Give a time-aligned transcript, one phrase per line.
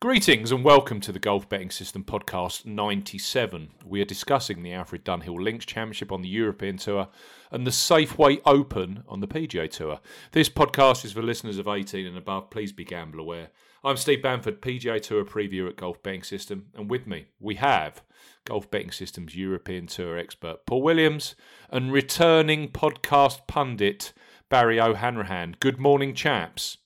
[0.00, 3.68] Greetings and welcome to the Golf Betting System Podcast 97.
[3.84, 7.08] We are discussing the Alfred Dunhill Links Championship on the European Tour
[7.50, 10.00] and the Safeway Open on the PGA Tour.
[10.32, 12.48] This podcast is for listeners of 18 and above.
[12.48, 13.50] Please be gamble aware.
[13.84, 18.00] I'm Steve Bamford, PGA Tour preview at Golf Betting System, and with me we have
[18.46, 21.34] Golf Betting System's European Tour expert Paul Williams
[21.68, 24.14] and returning podcast pundit
[24.48, 25.56] Barry O'Hanrahan.
[25.60, 26.78] Good morning, chaps.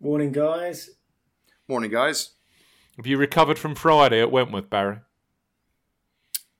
[0.00, 0.90] Morning, guys.
[1.68, 2.32] Morning, guys.
[2.96, 4.98] Have you recovered from Friday at Wentworth, Barry?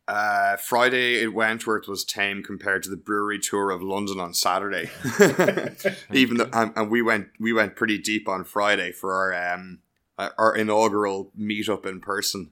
[0.07, 4.91] Uh, Friday at Wentworth was tame compared to the brewery tour of London on Saturday.
[6.13, 9.79] Even though, um, and we went we went pretty deep on Friday for our um
[10.19, 12.51] our inaugural meetup in person.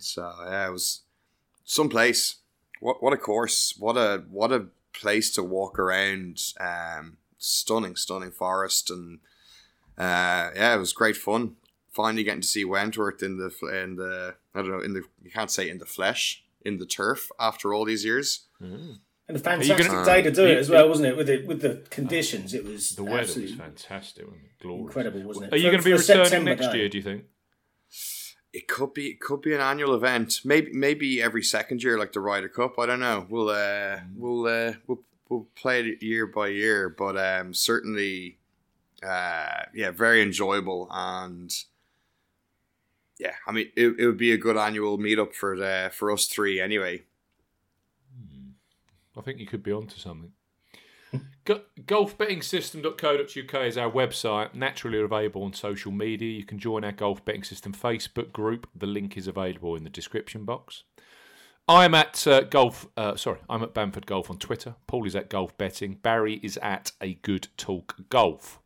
[0.00, 1.02] So yeah, it was
[1.64, 2.36] some place.
[2.80, 3.74] What what a course!
[3.78, 6.40] What a what a place to walk around.
[6.58, 9.20] Um, stunning, stunning forest, and
[9.98, 11.56] uh, yeah, it was great fun
[11.92, 15.30] finally getting to see Wentworth in the in the I don't know in the you
[15.30, 18.46] can't say in the flesh in the turf after all these years.
[18.62, 18.98] Mm.
[19.28, 21.16] And a fantastic gonna, day to do it as well, wasn't it?
[21.16, 24.26] With it with the conditions, it was the weather was fantastic,
[24.60, 24.86] Glorious.
[24.86, 25.52] incredible, wasn't it?
[25.52, 26.78] Are you going to be returning September next day.
[26.78, 26.88] year?
[26.88, 27.24] Do you think?
[28.52, 29.06] It could be.
[29.06, 30.40] It could be an annual event.
[30.44, 32.78] Maybe maybe every second year, like the Ryder Cup.
[32.78, 33.26] I don't know.
[33.30, 38.38] We'll uh, we'll uh, we'll we'll play it year by year, but um, certainly,
[39.02, 41.54] uh, yeah, very enjoyable and
[43.22, 46.26] yeah, I mean, it, it would be a good annual meetup for the, for us
[46.26, 47.04] three anyway.
[48.12, 48.50] Hmm.
[49.16, 50.32] I think you could be onto something.
[51.44, 56.36] Go- golfbettingsystem.co.uk is our website, naturally available on social media.
[56.36, 58.68] You can join our Golf Betting System Facebook group.
[58.74, 60.82] The link is available in the description box.
[61.68, 62.88] I'm at uh, golf.
[62.96, 64.74] Uh, sorry, I'm at Bamford Golf on Twitter.
[64.88, 65.98] Paul is at Golf Betting.
[66.02, 68.58] Barry is at A Good Talk Golf.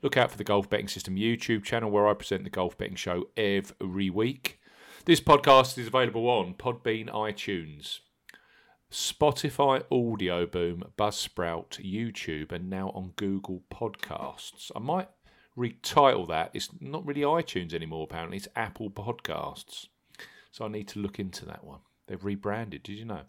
[0.00, 2.94] Look out for the Golf Betting System YouTube channel where I present the Golf Betting
[2.94, 4.60] Show every week.
[5.06, 7.98] This podcast is available on Podbean, iTunes,
[8.92, 14.70] Spotify, Audio Boom, Buzzsprout, YouTube, and now on Google Podcasts.
[14.76, 15.08] I might
[15.56, 16.52] retitle that.
[16.54, 18.36] It's not really iTunes anymore, apparently.
[18.36, 19.86] It's Apple Podcasts.
[20.52, 21.80] So I need to look into that one.
[22.06, 22.84] They've rebranded.
[22.84, 23.22] Did you know?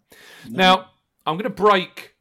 [0.48, 0.56] No.
[0.56, 0.90] Now,
[1.26, 2.14] I'm going to break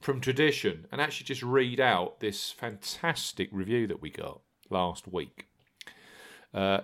[0.00, 5.48] from tradition and actually just read out this fantastic review that we got last week.
[6.54, 6.80] Uh,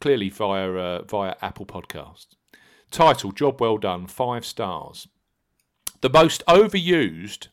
[0.00, 2.26] clearly via uh, via Apple Podcast.
[2.90, 5.08] Title: Job well done, five stars.
[6.00, 7.48] The most overused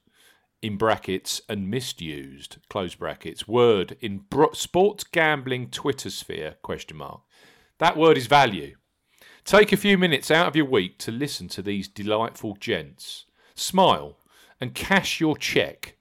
[0.62, 7.22] in brackets and misused close brackets word in bro- sports gambling Twitter sphere question mark.
[7.80, 8.76] That word is value.
[9.44, 13.26] Take a few minutes out of your week to listen to these delightful gents.
[13.56, 14.18] Smile
[14.60, 15.96] and cash your check.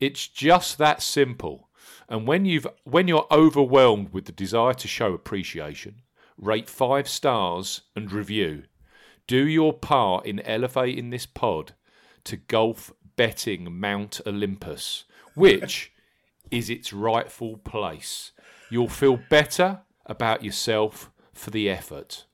[0.00, 1.68] It's just that simple.
[2.08, 6.02] And when you've when you're overwhelmed with the desire to show appreciation,
[6.38, 8.64] rate 5 stars and review.
[9.26, 11.74] Do your part in elevating this pod
[12.24, 15.92] to golf betting Mount Olympus, which
[16.50, 18.32] is its rightful place.
[18.70, 22.26] You'll feel better about yourself for the effort.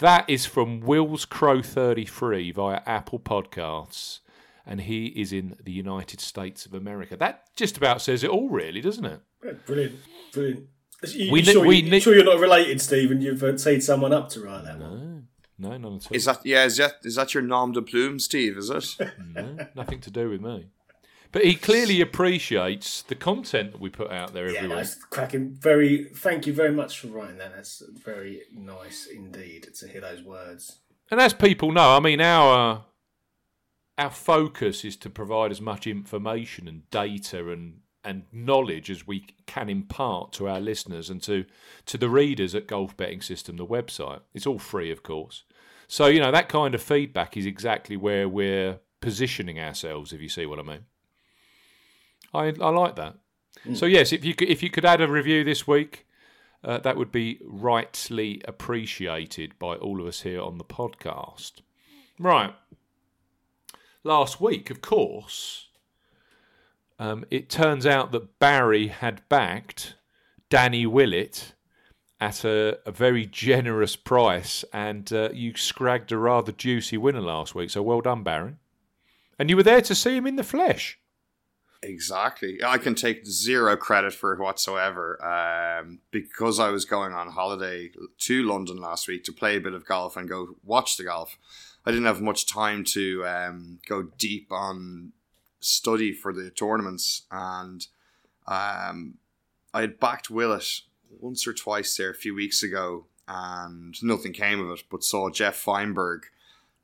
[0.00, 4.20] That is from Will's Crow 33 via Apple Podcasts
[4.66, 7.16] and he is in the United States of America.
[7.16, 9.20] That just about says it all, really, doesn't it?
[9.66, 9.96] brilliant,
[10.32, 10.68] brilliant.
[11.08, 13.20] You, we, sure, we, you, sure you're not related, Stephen?
[13.20, 14.88] You've uh, teed someone up to write that no.
[14.88, 15.28] one.
[15.58, 16.16] No, none at all.
[16.16, 16.64] Is that yeah?
[16.64, 18.56] Is that is that your nom de plume, Steve?
[18.56, 18.96] Is it?
[19.34, 20.68] no, nothing to do with me.
[21.30, 24.86] But he clearly appreciates the content that we put out there every yeah, week.
[25.10, 25.50] cracking.
[25.54, 26.04] Very.
[26.14, 27.52] Thank you very much for writing that.
[27.54, 30.78] That's very nice indeed to hear those words.
[31.10, 32.84] And as people know, I mean, our
[33.96, 39.24] our focus is to provide as much information and data and and knowledge as we
[39.46, 41.44] can impart to our listeners and to
[41.86, 44.20] to the readers at Golf Betting System, the website.
[44.34, 45.44] It's all free, of course.
[45.88, 50.12] So you know that kind of feedback is exactly where we're positioning ourselves.
[50.12, 50.84] If you see what I mean,
[52.32, 53.16] I I like that.
[53.64, 53.76] Mm.
[53.76, 56.06] So yes, if you could, if you could add a review this week,
[56.62, 61.52] uh, that would be rightly appreciated by all of us here on the podcast.
[62.18, 62.54] Right
[64.04, 65.68] last week, of course,
[66.98, 69.94] um, it turns out that Barry had backed
[70.48, 71.54] Danny Willett
[72.20, 77.54] at a, a very generous price, and uh, you scragged a rather juicy winner last
[77.54, 77.70] week.
[77.70, 78.54] So well done, Barry.
[79.38, 80.98] And you were there to see him in the flesh.
[81.82, 82.60] Exactly.
[82.64, 87.90] I can take zero credit for it whatsoever um, because I was going on holiday
[88.20, 91.36] to London last week to play a bit of golf and go watch the golf.
[91.86, 95.12] I didn't have much time to um, go deep on
[95.60, 97.86] study for the tournaments, and
[98.46, 99.14] um,
[99.72, 100.80] I had backed Willett
[101.20, 104.84] once or twice there a few weeks ago, and nothing came of it.
[104.90, 106.24] But saw Jeff Feinberg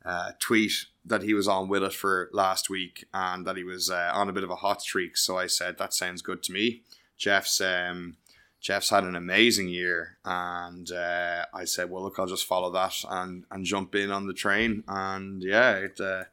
[0.05, 0.73] uh, tweet
[1.05, 4.29] that he was on with it for last week and that he was uh, on
[4.29, 5.17] a bit of a hot streak.
[5.17, 6.83] So I said that sounds good to me.
[7.17, 8.17] Jeff's um,
[8.61, 12.95] Jeff's had an amazing year, and uh, I said, well, look, I'll just follow that
[13.09, 16.01] and and jump in on the train, and yeah, it.
[16.01, 16.25] Uh,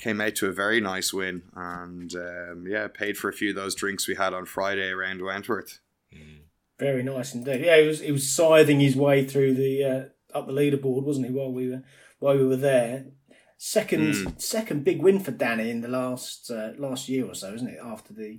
[0.00, 3.54] came out to a very nice win and um, yeah paid for a few of
[3.54, 5.78] those drinks we had on friday around wentworth
[6.78, 7.64] Very nice indeed.
[7.64, 11.26] Yeah, he was he was scything his way through the uh, up the leaderboard, wasn't
[11.26, 11.32] he?
[11.32, 11.82] While we were
[12.18, 13.06] while we were there.
[13.56, 17.68] Second second big win for Danny in the last uh, last year or so, isn't
[17.68, 17.78] it?
[17.82, 18.38] After the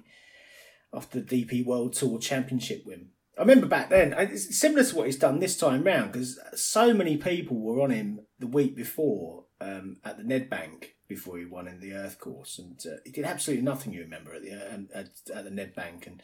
[0.94, 3.10] after the DP World Tour Championship win.
[3.38, 4.14] I remember back then.
[4.18, 7.90] It's similar to what he's done this time round because so many people were on
[7.90, 12.60] him the week before um, at the Nedbank before he won in the Earth course,
[12.60, 13.94] and uh, he did absolutely nothing.
[13.94, 16.22] You remember at the um, at, at the Nedbank and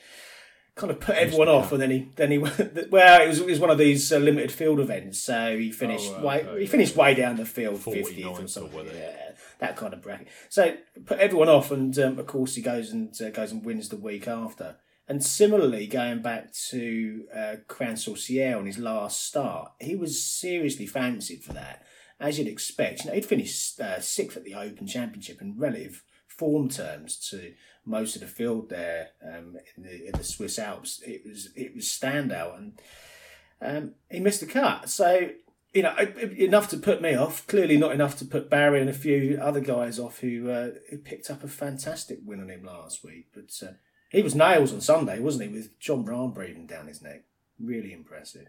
[0.75, 2.37] kind of put everyone off, and then he then he
[2.89, 6.11] well, it was, it was one of these uh, limited field events, so he finished
[6.13, 6.69] right, way he yeah.
[6.69, 10.27] finished way down the field, 49th fiftieth or something, yeah, that kind of bracket.
[10.49, 10.75] So
[11.05, 13.97] put everyone off, and um, of course he goes and uh, goes and wins the
[13.97, 14.77] week after.
[15.07, 21.43] And similarly, going back to uh, Crans-sur-Sierre on his last start, he was seriously fancied
[21.43, 21.83] for that,
[22.19, 23.03] as you'd expect.
[23.03, 27.53] You know, he'd finished uh, sixth at the Open Championship in relative form terms to
[27.85, 31.01] most of the field there um, in the in the Swiss Alps.
[31.05, 32.81] It was it was standout, and
[33.61, 34.89] um, he missed the cut.
[34.89, 35.31] So
[35.73, 35.95] you know,
[36.37, 37.47] enough to put me off.
[37.47, 40.97] Clearly, not enough to put Barry and a few other guys off who uh, who
[40.97, 43.27] picked up a fantastic win on him last week.
[43.33, 43.73] But uh,
[44.11, 45.55] he was nails on Sunday, wasn't he?
[45.55, 47.23] With Jon Rahm breathing down his neck,
[47.59, 48.47] really impressive.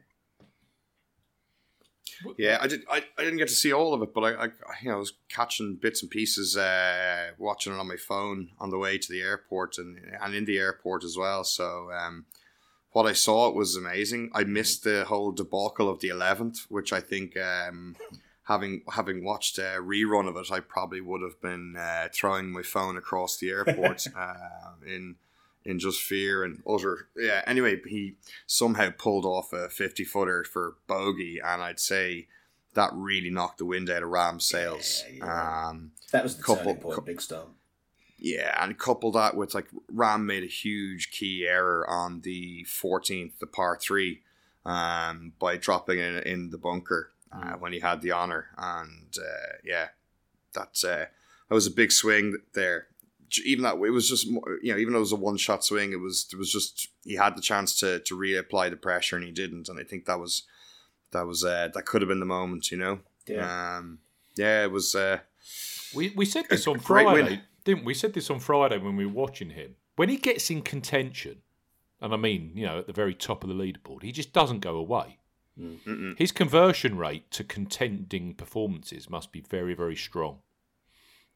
[2.36, 2.82] Yeah, I did.
[2.90, 4.48] I, I didn't get to see all of it, but I, I
[4.82, 8.70] you know I was catching bits and pieces, uh, watching it on my phone on
[8.70, 11.44] the way to the airport and and in the airport as well.
[11.44, 12.26] So um,
[12.90, 14.30] what I saw was amazing.
[14.34, 17.96] I missed the whole debacle of the eleventh, which I think um,
[18.44, 22.62] having having watched a rerun of it, I probably would have been uh, throwing my
[22.62, 24.34] phone across the airport uh,
[24.86, 25.16] in
[25.64, 27.42] in just fear and utter yeah.
[27.46, 28.16] Anyway, he
[28.46, 32.26] somehow pulled off a fifty footer for bogey, and I'd say
[32.74, 35.04] that really knocked the wind out of Rahm's sails.
[35.12, 35.68] Yeah, yeah.
[35.68, 37.48] Um, That was the Couple- turning point, cou- big start.
[38.18, 43.38] yeah, and couple that with like Ram made a huge key error on the 14th,
[43.40, 44.22] the par three,
[44.64, 49.56] um, by dropping in in the bunker uh, when he had the honor, and uh,
[49.64, 49.88] yeah,
[50.54, 51.06] that's uh,
[51.48, 52.86] that was a big swing there.
[53.32, 55.64] J- Even that it was just you know even though it was a one shot
[55.64, 59.16] swing, it was it was just he had the chance to to reapply the pressure
[59.16, 60.42] and he didn't, and I think that was
[61.12, 63.00] that was uh, that could have been the moment, you know.
[63.26, 63.76] Yeah.
[63.78, 63.98] Um,
[64.36, 64.94] yeah, it was.
[64.94, 65.18] Uh,
[65.94, 67.40] We we said this A on Friday, win.
[67.64, 67.86] didn't we?
[67.88, 69.76] We said this on Friday when we were watching him.
[69.96, 71.42] When he gets in contention,
[72.00, 74.60] and I mean, you know, at the very top of the leaderboard, he just doesn't
[74.60, 75.18] go away.
[75.58, 76.18] mm-mm.
[76.18, 80.38] His conversion rate to contending performances must be very, very strong.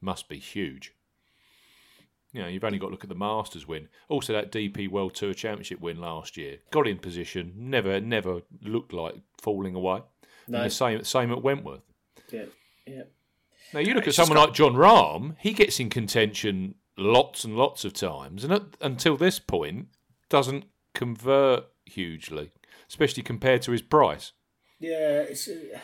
[0.01, 0.93] Must be huge.
[2.33, 3.87] You know, you've only got to look at the Masters win.
[4.09, 6.57] Also, that DP World Tour Championship win last year.
[6.71, 10.01] Got in position, never, never looked like falling away.
[10.47, 11.81] No, the same, same at Wentworth.
[12.31, 12.45] yeah,
[12.85, 13.03] yeah.
[13.73, 17.43] Now you look at it's just someone like Jon Rahm; he gets in contention lots
[17.43, 19.87] and lots of times, and at, until this point,
[20.29, 22.51] doesn't convert hugely,
[22.89, 24.31] especially compared to his price.
[24.79, 25.47] Yeah, it's.
[25.47, 25.79] Uh,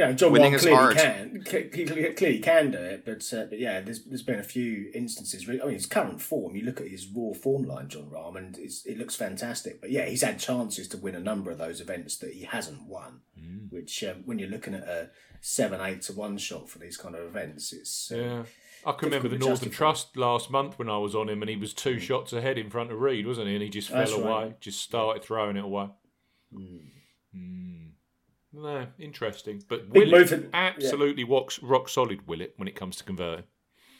[0.00, 3.32] you know, John Winning Rahm clearly can, c- he clearly clearly can do it, but
[3.34, 5.46] uh, but yeah, there's there's been a few instances.
[5.46, 6.56] I mean, his current form.
[6.56, 9.80] You look at his raw form line, Jon Rahm, and it's, it looks fantastic.
[9.80, 12.84] But yeah, he's had chances to win a number of those events that he hasn't
[12.86, 13.20] won.
[13.38, 13.70] Mm.
[13.70, 15.10] Which, um, when you're looking at a
[15.42, 18.42] seven, eight to one shot for these kind of events, it's uh, Yeah,
[18.86, 19.70] I can remember the Northern.
[19.70, 22.70] Trust last month when I was on him, and he was two shots ahead in
[22.70, 23.54] front of Reed, wasn't he?
[23.54, 24.22] And he just fell That's right.
[24.22, 25.88] away, just started throwing it away.
[27.36, 27.89] mm.
[28.52, 32.26] No, interesting, but Big Willett, move for- absolutely rock, rock solid.
[32.26, 33.44] Willett when it comes to converting,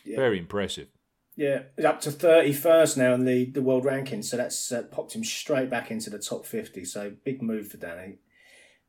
[0.04, 0.16] Yeah.
[0.16, 0.88] very impressive.
[1.37, 4.83] Yeah, he's up to thirty first now in the, the world ranking, so that's uh,
[4.83, 6.85] popped him straight back into the top fifty.
[6.85, 8.19] So big move for Danny,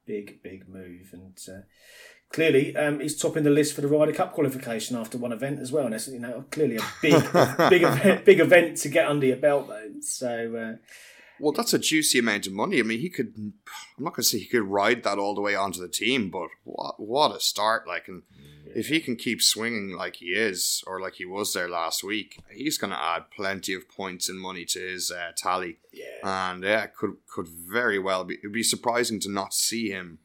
[0.07, 1.61] big big move, and uh,
[2.33, 5.71] clearly um, he's topping the list for the Ryder Cup qualification after one event as
[5.71, 5.85] well.
[5.85, 7.13] And that's you know clearly a big
[7.69, 9.91] big event, big event to get under your belt though.
[10.01, 10.75] So uh,
[11.41, 12.79] Well, that's a juicy amount of money.
[12.79, 13.33] I mean, he could.
[13.35, 13.53] I'm
[13.97, 16.49] not going to say he could ride that all the way onto the team, but
[16.63, 17.87] what what a start!
[17.87, 18.21] Like, and
[18.75, 22.39] if he can keep swinging like he is, or like he was there last week,
[22.51, 25.77] he's going to add plenty of points and money to his uh, tally.
[25.91, 28.35] yeah, And yeah, could could very well be.
[28.35, 30.19] It'd be surprising to not see him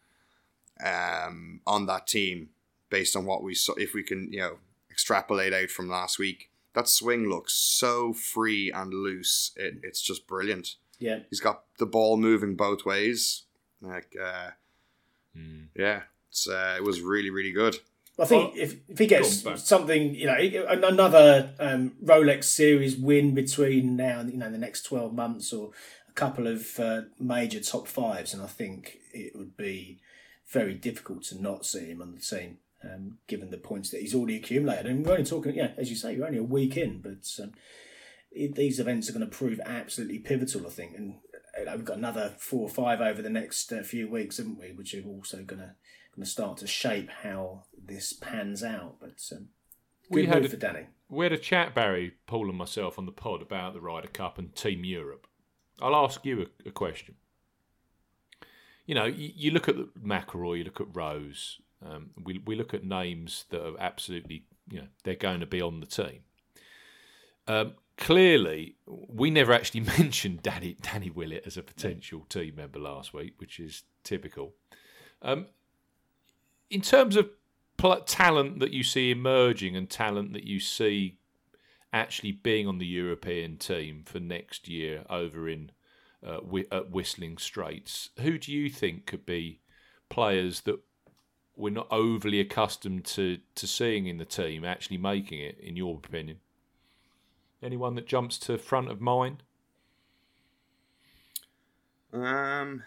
[0.85, 2.50] um, on that team
[2.90, 3.73] based on what we saw.
[3.75, 4.58] If we can, you know,
[4.90, 9.52] extrapolate out from last week, that swing looks so free and loose.
[9.56, 10.76] It, it's just brilliant.
[10.98, 11.20] Yeah.
[11.30, 13.42] He's got the ball moving both ways.
[13.80, 14.50] Like, uh,
[15.36, 15.66] Mm.
[15.76, 17.76] yeah, it's, uh, it was really, really good.
[18.18, 19.62] I think Well, if if he gets go on, Ben.
[19.62, 24.84] something, you know, another um, Rolex Series win between now and you know the next
[24.84, 25.72] twelve months, or
[26.08, 29.98] a couple of uh, major top fives, and I think it would be
[30.46, 34.14] very difficult to not see him on the team, um, given the points that he's
[34.14, 34.86] already accumulated.
[34.86, 37.52] And we're only talking, yeah, as you say, you're only a week in, but um,
[38.37, 40.97] it, these events are going to prove absolutely pivotal, I think.
[40.97, 41.14] And
[41.57, 44.73] uh, we've got another four or five over the next uh, few weeks, haven't we?
[44.73, 45.75] Which are also going to
[46.14, 48.97] going to start to shape how this pans out.
[49.00, 49.49] But um,
[50.11, 50.87] We good had a- for Danny.
[51.09, 54.38] We had a chat, Barry, Paul, and myself on the pod about the Ryder Cup
[54.38, 55.28] and Team Europe.
[55.81, 57.14] I'll ask you a, a question.
[58.87, 61.61] You know, you, you look at McIlroy, you look at Rose.
[61.85, 65.61] Um, we we look at names that are absolutely, you know, they're going to be
[65.61, 66.21] on the team.
[67.47, 73.12] Um, clearly, we never actually mentioned Danny Danny Willett as a potential team member last
[73.12, 74.54] week, which is typical.
[75.22, 75.46] Um,
[76.70, 77.30] in terms of
[77.76, 81.18] pl- talent that you see emerging and talent that you see
[81.92, 85.70] actually being on the European team for next year over in
[86.26, 86.40] uh,
[86.72, 89.60] at Whistling Straits, who do you think could be
[90.08, 90.80] players that
[91.54, 95.96] we're not overly accustomed to, to seeing in the team actually making it, in your
[96.04, 96.38] opinion?
[97.62, 99.42] Anyone that jumps to front of mind?
[102.12, 102.82] Um,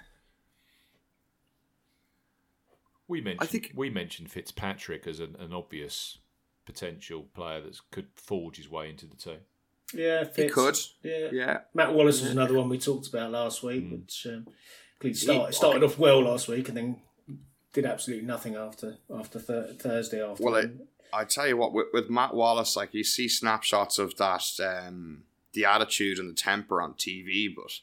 [3.07, 6.19] We mentioned I think- we mentioned Fitzpatrick as an, an obvious
[6.65, 9.39] potential player that could forge his way into the team.
[9.95, 10.77] Yeah, he could.
[11.01, 11.29] Yeah.
[11.31, 11.61] Yeah.
[11.73, 13.91] Matt Wallace was another one we talked about last week, Mm.
[14.01, 14.47] which um,
[15.01, 17.01] he started, started off well last week and then
[17.73, 20.43] did absolutely nothing after after th- Thursday after.
[20.43, 20.69] Well, I-
[21.13, 25.23] I tell you what, with, with Matt Wallace, like you see snapshots of that, um,
[25.53, 27.79] the attitude and the temper on TV, but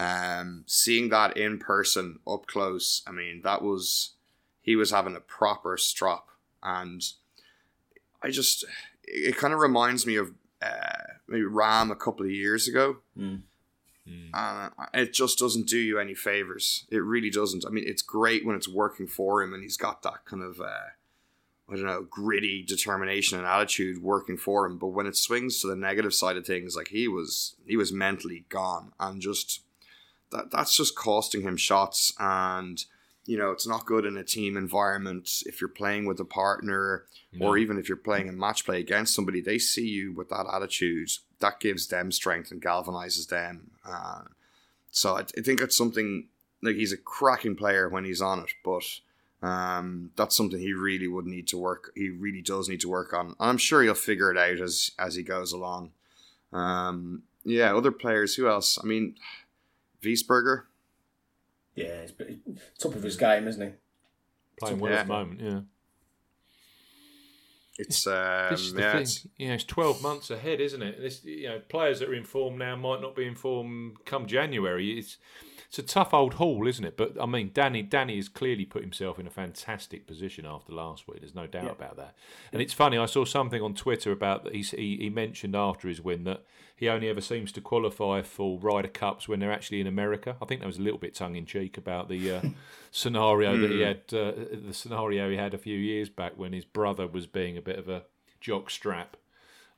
[0.00, 4.12] um, seeing that in person up close, I mean, that was
[4.60, 6.28] he was having a proper strop,
[6.62, 7.02] and
[8.22, 8.64] I just
[9.02, 12.98] it, kind of reminds me of uh, maybe Rahm a couple of years ago.
[13.18, 13.42] Mm.
[14.32, 16.86] Uh, it just doesn't do you any favors.
[16.90, 17.64] It really doesn't.
[17.66, 20.60] I mean, it's great when it's working for him and he's got that kind of,
[20.60, 20.90] uh,
[21.70, 24.78] I don't know, gritty determination and attitude working for him.
[24.78, 27.92] But when it swings to the negative side of things, like he was, he was
[27.92, 29.60] mentally gone and just
[30.30, 32.12] that that's just costing him shots.
[32.18, 32.82] And
[33.26, 37.04] you know, it's not good in a team environment if you're playing with a partner
[37.32, 37.48] No.
[37.48, 40.46] or even if you're playing a match play against somebody, they see you with that
[40.50, 41.10] attitude.
[41.40, 43.72] That gives them strength and galvanizes them.
[43.86, 44.22] Uh,
[44.90, 46.28] so I, I think it's something
[46.62, 48.82] like he's a cracking player when he's on it, but
[49.42, 51.92] um, that's something he really would need to work.
[51.94, 53.34] He really does need to work on.
[53.38, 55.92] I'm sure he'll figure it out as as he goes along.
[56.52, 58.34] Um, yeah, other players.
[58.34, 58.78] Who else?
[58.82, 59.14] I mean,
[60.02, 60.64] Wiesberger.
[61.74, 62.40] yeah, he's pretty-
[62.78, 63.72] top of his game, isn't he?
[64.58, 64.98] playing well Yeah.
[65.00, 65.40] at the moment.
[65.40, 65.60] Yeah,
[67.78, 69.00] It's um, this is the yeah, thing.
[69.02, 71.00] it's- Yeah, it's twelve months ahead, isn't it?
[71.00, 74.98] This, you know, players that are informed now might not be informed come January.
[74.98, 75.16] It's
[75.68, 76.96] it's a tough old haul, isn't it?
[76.96, 81.06] But I mean, Danny Danny has clearly put himself in a fantastic position after last
[81.06, 81.20] week.
[81.20, 81.70] There's no doubt Yeah.
[81.72, 82.14] about that.
[82.52, 82.96] And it's funny.
[82.96, 84.54] I saw something on Twitter about that.
[84.54, 84.62] He,
[84.96, 86.42] he mentioned after his win that
[86.74, 90.36] he only ever seems to qualify for Ryder Cups when they're actually in America.
[90.40, 92.40] I think that was a little bit tongue in cheek about the uh,
[92.90, 94.32] scenario that he had, uh,
[94.66, 97.78] the scenario he had a few years back when his brother was being a bit
[97.78, 98.04] of a
[98.40, 99.16] jock strap.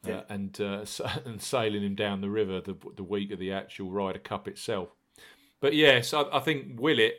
[0.06, 0.84] Uh, and uh,
[1.26, 4.88] and sailing him down the river the the week of the actual Ryder Cup itself.
[5.60, 7.18] But yes, I, I think Willett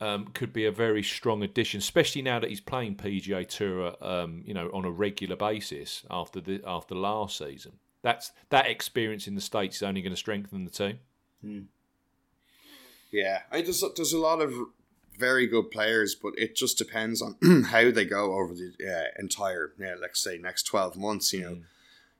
[0.00, 4.42] um, could be a very strong addition, especially now that he's playing PGA Tour, um,
[4.44, 7.72] you know, on a regular basis after the after last season.
[8.02, 10.98] That's that experience in the states is only going to strengthen the team.
[13.12, 14.52] Yeah, I just there's a lot of
[15.18, 17.36] very good players, but it just depends on
[17.66, 21.32] how they go over the uh, entire, yeah, let's say next twelve months.
[21.32, 21.58] You know,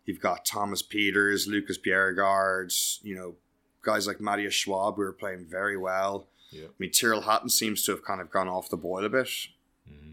[0.05, 3.35] you've got Thomas Pieters, Lucas Bjerregaard, you know,
[3.83, 6.27] guys like Matthias Schwab who are playing very well.
[6.51, 6.67] Yeah.
[6.67, 9.29] I mean, Tyrrell Hatton seems to have kind of gone off the boil a bit.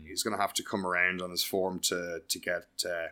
[0.05, 3.09] He's going to have to come around on his form to to get uh,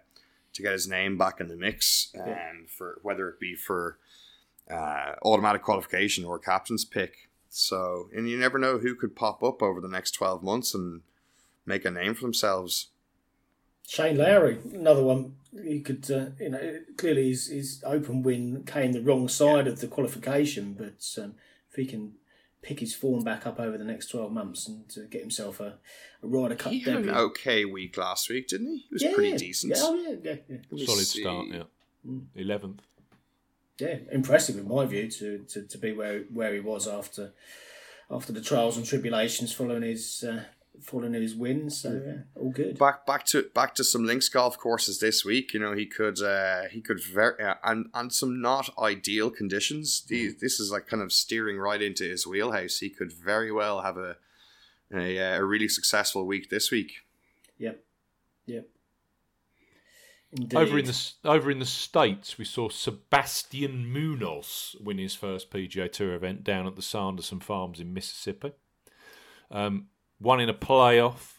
[0.54, 2.52] to get his name back in the mix, um, Yeah.
[2.68, 3.98] for whether it be for
[4.70, 7.30] uh, automatic qualification or captain's pick.
[7.50, 11.02] So, and you never know who could pop up over the next twelve months and
[11.68, 12.88] make a name for themselves.
[13.88, 15.36] Shane Lowry, another one.
[15.64, 19.80] He could, uh, you know, clearly his, his open win came the wrong side of
[19.80, 21.36] the qualification, but um,
[21.70, 22.12] if he can
[22.62, 25.78] pick his form back up over the next 12 months and uh, get himself a,
[26.22, 28.78] a Ryder Cup He had an okay week last week, didn't he?
[28.80, 29.38] He was yeah, pretty yeah.
[29.38, 29.74] decent.
[29.74, 30.86] Yeah, oh, yeah, yeah, yeah.
[30.86, 31.22] Solid see.
[31.22, 31.64] start, yeah.
[32.06, 32.26] Mm.
[32.36, 32.82] Eleventh.
[33.80, 37.32] yeah, impressive in my view to, to, to be where where he was after
[38.12, 40.44] after the trials and tribulations following his uh,
[40.82, 41.82] following his wins.
[41.82, 42.78] So yeah, all good.
[42.78, 45.54] Back back to back to some links golf courses this week.
[45.54, 50.04] You know he could uh, he could very uh, and and some not ideal conditions.
[50.08, 50.40] These, Mm.
[50.40, 52.78] this is like kind of steering right into his wheelhouse.
[52.80, 54.18] He could very well have a
[54.94, 56.94] a, uh, a really successful week this week.
[57.58, 57.84] Yep,
[58.46, 58.68] yep.
[60.32, 60.58] Indeed.
[60.58, 65.90] Over in the over in the states, we saw Sebastian Munoz win his first PGA
[65.92, 68.52] Tour event down at the Sanderson Farms in Mississippi.
[69.50, 69.88] Um,
[70.20, 71.34] won in a playoff,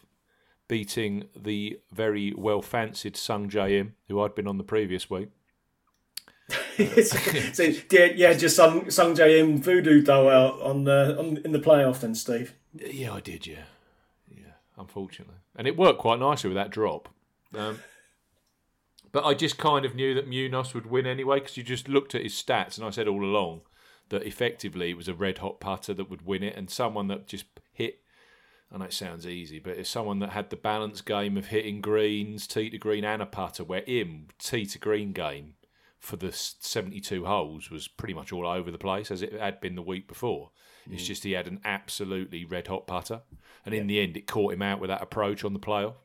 [0.68, 5.30] beating the very well fancied Sung Jae Im, who I'd been on the previous week.
[6.78, 11.52] so yeah, yeah, just Sung Sung Jae Im voodoo doll out on the on in
[11.52, 12.54] the playoff then, Steve.
[12.74, 13.46] Yeah, I did.
[13.46, 13.64] Yeah,
[14.30, 14.52] yeah.
[14.78, 17.08] Unfortunately, and it worked quite nicely with that drop.
[17.54, 17.80] Um,
[19.12, 22.14] but I just kind of knew that Munoz would win anyway because you just looked
[22.14, 23.62] at his stats, and I said all along
[24.08, 27.26] that effectively it was a red hot putter that would win it, and someone that
[27.26, 28.00] just hit.
[28.70, 31.80] I know it sounds easy, but it's someone that had the balance game of hitting
[31.80, 33.64] greens, tee to green, and a putter.
[33.64, 35.54] Where Im tee to green game
[35.98, 39.74] for the 72 holes was pretty much all over the place as it had been
[39.74, 40.50] the week before.
[40.90, 43.20] It's just he had an absolutely red hot putter,
[43.66, 45.96] and in the end, it caught him out with that approach on the playoff.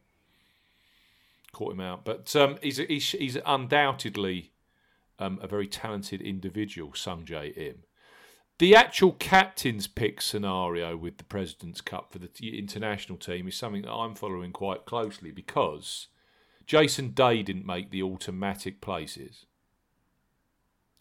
[1.53, 4.51] Caught him out, but um, he's he's he's undoubtedly
[5.19, 7.83] um, a very talented individual, Sung Jae Im.
[8.59, 12.29] The actual captain's pick scenario with the President's Cup for the
[12.59, 16.07] international team is something that I'm following quite closely because
[16.67, 19.47] Jason Day didn't make the automatic places,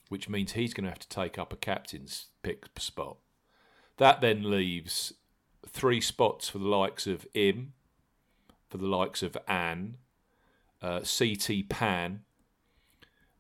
[0.09, 3.19] which means he's going to have to take up a captain's pick spot.
[3.99, 5.13] That then leaves
[5.69, 7.75] three spots for the likes of Im,
[8.71, 9.99] for the likes of An,
[10.81, 12.23] uh, CT Pan,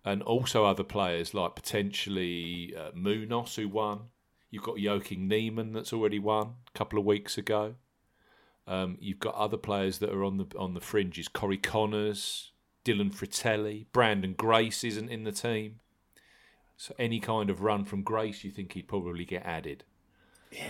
[0.04, 4.08] and also other players like potentially uh, Munoz, who won.
[4.50, 7.76] You've got Joachim Niemann that's already won a couple of weeks ago.
[8.66, 11.28] Um, you've got other players that are on the on the fringes.
[11.28, 12.52] Corey Conners,
[12.84, 15.80] Dylan Frittelli, Branden Grace isn't in the team.
[16.76, 19.84] So any kind of run from Grace, you think he'd probably get added.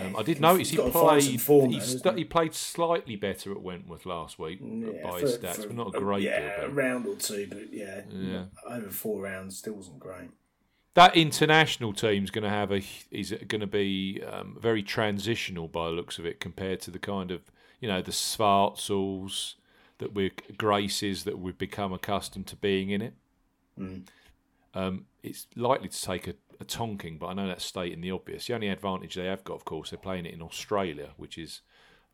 [0.01, 1.41] Um, I did notice he got to find some played.
[1.41, 2.23] form he, st- he?
[2.23, 5.95] played slightly better at Wentworth last week Yeah, by for- his stats, for but not
[5.95, 8.45] a great yeah, deal a round or two, but yeah, Yeah.
[8.65, 10.29] over four rounds still wasn't great.
[10.93, 15.87] that international team's going to have a is going to be um, very transitional by
[15.87, 17.41] the looks of it compared to the kind of
[17.81, 19.55] you know the Schwarzels
[19.97, 23.13] that we're Graces that we've become accustomed to being in it.
[23.79, 24.03] Mm.
[24.73, 28.47] Um, it's likely to take a, a tonking, but I know that's stating the obvious.
[28.47, 31.61] The only advantage they have got, of course, they're playing it in Australia, which is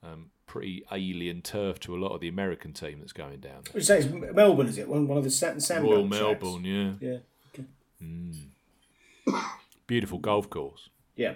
[0.04, 3.74] um, pretty alien turf to a lot of the American team that's going down there.
[3.76, 4.68] You say it's Melbourne?
[4.68, 6.22] Is it one one of the Sand Royal tracks?
[6.42, 7.18] Melbourne, yeah, Yeah,
[7.54, 9.34] okay.
[9.88, 10.90] beautiful golf course.
[11.16, 11.34] yeah.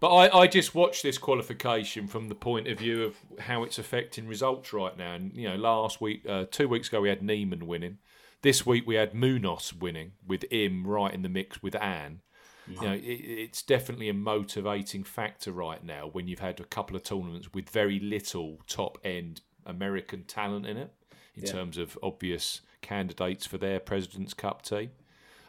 [0.00, 3.80] But I, I just watched this qualification from the point of view of how it's
[3.80, 5.14] affecting results right now.
[5.14, 7.98] And you know, last week, uh, two weeks ago, we had Niemann winning.
[8.42, 12.20] This week we had Munoz winning with Im right in the mix with An.
[12.68, 16.96] You know, it, it's definitely a motivating factor right now when you've had a couple
[16.96, 20.92] of tournaments with very little top end American talent in it,
[21.34, 21.52] in Yeah.
[21.52, 24.90] terms of obvious candidates for their President's Cup team.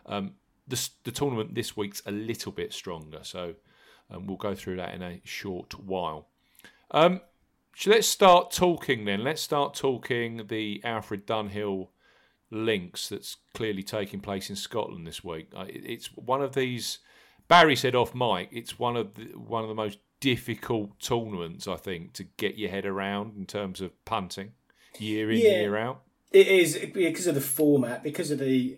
[0.06, 0.36] Um,
[0.67, 3.56] the, the tournament this week's a little bit stronger, so
[4.10, 6.30] um, we'll go through that in a short while.
[6.91, 7.21] Um,
[7.75, 9.23] so let's start talking then.
[9.23, 11.89] Let's start talking the Alfred Dunhill
[12.51, 15.51] links that's clearly taking place in Scotland this week.
[15.67, 16.99] It's one of these.
[17.47, 21.77] Barry said off mic, it's one of the, one of the most difficult tournaments I
[21.77, 24.51] think to get your head around in terms of punting
[24.99, 25.62] year in Yeah.
[25.62, 26.01] year out.
[26.31, 28.77] It is because of the format, because of the.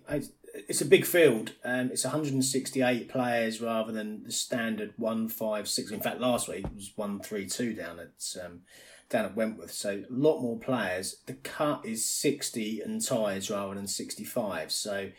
[0.68, 1.54] It's a big field.
[1.64, 5.92] Um, it's 168 players rather than the standard 156.
[5.92, 8.62] In fact, last week it was 132 down at um,
[9.12, 9.72] down at Wentworth.
[9.72, 11.18] So a lot more players.
[11.28, 14.72] The cut is 60 and ties rather than 65.
[14.72, 15.12] So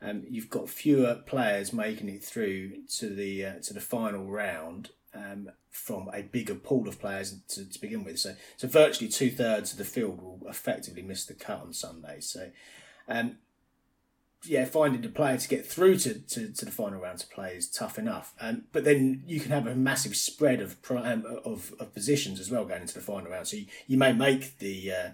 [0.00, 4.90] um, you've got fewer players making it through to the uh, to the final round
[5.14, 8.18] um, from a bigger pool of players to, to begin with.
[8.18, 12.20] So so virtually two thirds of the field will effectively miss the cut on Sunday.
[12.20, 12.50] So
[13.08, 13.36] um,
[14.44, 17.54] yeah, finding the player to get through to, to, to the final round to play
[17.54, 18.34] is tough enough.
[18.40, 22.50] Um, but then you can have a massive spread of um, of, of positions as
[22.50, 23.46] well going into the final round.
[23.46, 25.10] So you, you may make the uh,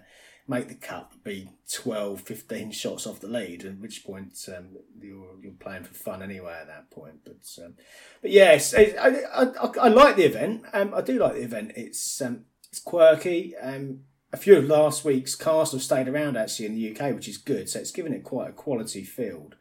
[0.47, 5.35] make the cut be 12, 15 shots off the lead, at which point um, you're,
[5.41, 7.19] you're playing for fun anyway at that point.
[7.23, 7.75] But um,
[8.21, 10.63] but yes, I, I, I, I like the event.
[10.73, 11.73] Um, I do like the event.
[11.75, 13.55] It's um, it's quirky.
[13.55, 17.27] Um, a few of last week's cast have stayed around actually in the UK, which
[17.27, 17.69] is good.
[17.69, 19.55] So it's given it quite a quality field.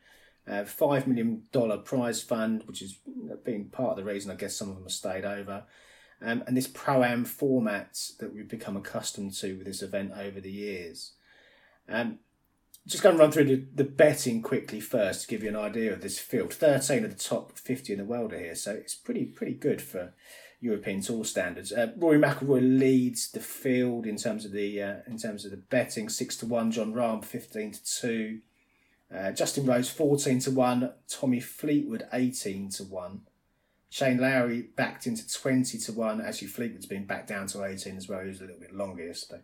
[0.46, 1.42] Uh, $5 million
[1.84, 2.98] prize fund, which has
[3.44, 5.64] been part of the reason I guess some of them have stayed over.
[6.20, 10.40] Um, and this pro am format that we've become accustomed to with this event over
[10.40, 11.12] the years.
[11.88, 12.18] Um,
[12.86, 15.92] just going to run through the, the betting quickly first to give you an idea
[15.92, 16.52] of this field.
[16.52, 19.82] 13 of the top 50 in the world are here, so it's pretty pretty good
[19.82, 20.14] for
[20.60, 21.72] European Tour standards.
[21.72, 25.56] Uh, Rory McIlroy leads the field in terms of the uh, in terms of the
[25.56, 26.70] betting, six to one.
[26.70, 28.40] Jon Rahm fifteen to two.
[29.14, 30.92] Uh, Justin Rose fourteen to one.
[31.08, 33.22] Tommy Fleetwood eighteen to one.
[33.90, 36.20] Shane Lowry backed into twenty to one.
[36.20, 38.22] Actually, Fleetwood's been back down to eighteen as well.
[38.22, 39.42] He was a little bit longer yesterday.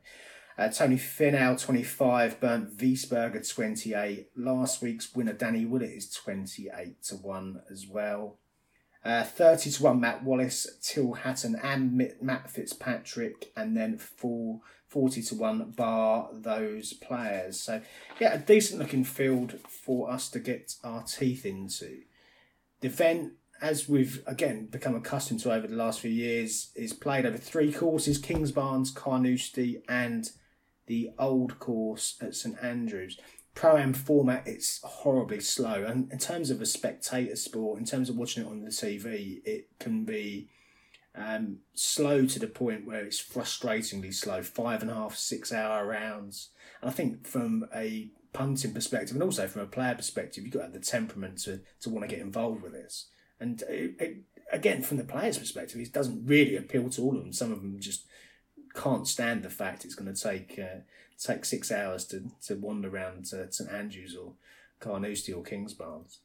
[0.56, 4.28] Uh, Tony Finau 25, Bernd Wiesberger 28.
[4.36, 8.38] Last week's winner Danny Willett is 28 to 1 as well.
[9.04, 15.22] Uh, 30 to 1 Matt Wallace, Tyrrell Hatton and Matt Fitzpatrick, and then full 40
[15.24, 17.60] to 1 bar those players.
[17.60, 17.82] So,
[18.18, 22.02] yeah, a decent looking field for us to get our teeth into.
[22.80, 27.26] The event, as we've again become accustomed to over the last few years, is played
[27.26, 30.30] over three courses Kings Kingsbarns, Carnoustie, and
[30.86, 33.18] the old course at St Andrews
[33.54, 35.84] pro am format it's horribly slow.
[35.84, 39.40] And in terms of a spectator sport in terms of watching it on the tv
[39.44, 40.48] it can be
[41.16, 44.42] um, slow to the point where it's frustratingly slow.
[44.42, 46.50] Five and a half six hour rounds.
[46.82, 50.58] And i think from a punting perspective and also from a player perspective you've got
[50.58, 53.06] to have the temperament to, to want to get involved with this.
[53.38, 54.16] And it, it,
[54.52, 57.32] again from the player's perspective it doesn't really appeal to all of them.
[57.32, 58.06] Some of them just
[58.74, 60.80] can't stand the fact it's going to take uh,
[61.18, 64.34] take six hours to, to wander around to St Andrews or
[64.80, 66.18] Carnoustie or Kingsbarns.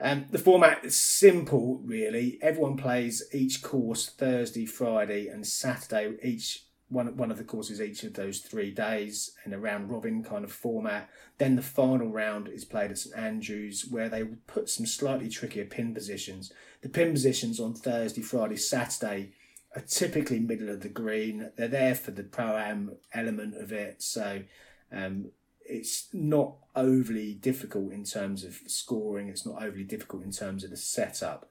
[0.00, 2.38] Um, the format is simple, really.
[2.42, 6.16] Everyone plays each course Thursday, Friday, and Saturday.
[6.22, 10.22] Each one one of the courses each of those three days in a round robin
[10.22, 11.08] kind of format.
[11.38, 15.64] Then the final round is played at St Andrews, where they put some slightly trickier
[15.64, 16.52] pin positions.
[16.82, 19.32] The pin positions on Thursday, Friday, Saturday
[19.74, 21.50] are typically middle of the green.
[21.56, 24.42] They're there for the pro am element of it, so
[24.92, 25.30] um,
[25.64, 29.28] it's not overly difficult in terms of scoring.
[29.28, 31.50] It's not overly difficult in terms of the setup.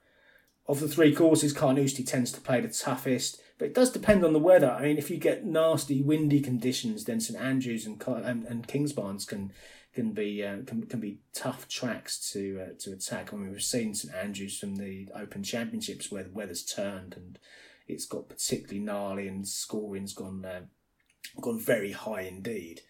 [0.66, 4.32] Of the three courses, Carnoustie tends to play the toughest, but it does depend on
[4.32, 4.70] the weather.
[4.70, 9.26] I mean, if you get nasty, windy conditions, then St Andrews and and, and Kingsbarns
[9.26, 9.52] can
[9.94, 13.32] can be uh, can, can be tough tracks to uh, to attack.
[13.32, 17.38] I mean, we've seen St Andrews from the Open Championships where the weather's turned and
[17.86, 20.62] it's got particularly gnarly and scoring's gone uh,
[21.40, 22.80] gone very high indeed.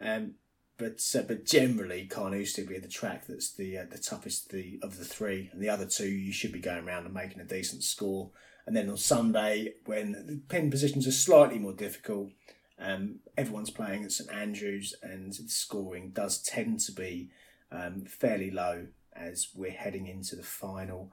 [0.00, 0.34] Um,
[0.78, 4.80] but uh, but generally, Carnoustie will be the track that's the uh, the toughest the
[4.82, 7.44] of the three, and the other two you should be going around and making a
[7.44, 8.30] decent score.
[8.66, 12.30] And then on Sunday, when the pin positions are slightly more difficult,
[12.78, 17.30] um, everyone's playing at St Andrews, and the scoring does tend to be
[17.70, 21.12] um, fairly low as we're heading into the final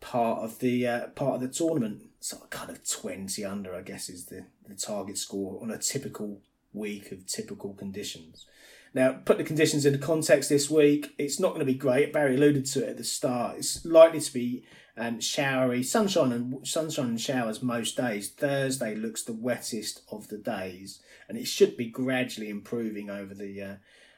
[0.00, 2.02] part of the uh, part of the tournament.
[2.20, 6.40] So kind of twenty under, I guess, is the, the target score on a typical
[6.72, 8.46] week of typical conditions.
[8.94, 11.14] Now, put the conditions into context this week.
[11.18, 12.12] It's not going to be great.
[12.12, 13.58] Barry alluded to it at the start.
[13.58, 14.64] It's likely to be
[14.96, 18.30] um, showery, sunshine and sunshine and showers most days.
[18.30, 23.62] Thursday looks the wettest of the days, and it should be gradually improving over the
[23.62, 23.74] uh,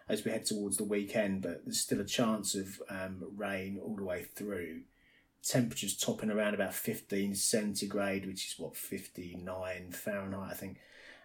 [0.09, 1.43] as we head towards the weekend.
[1.43, 4.83] But there's still a chance of um, rain all the way through
[5.43, 10.79] temperatures topping around about 15 centigrade, which is what 59 Fahrenheit, I think.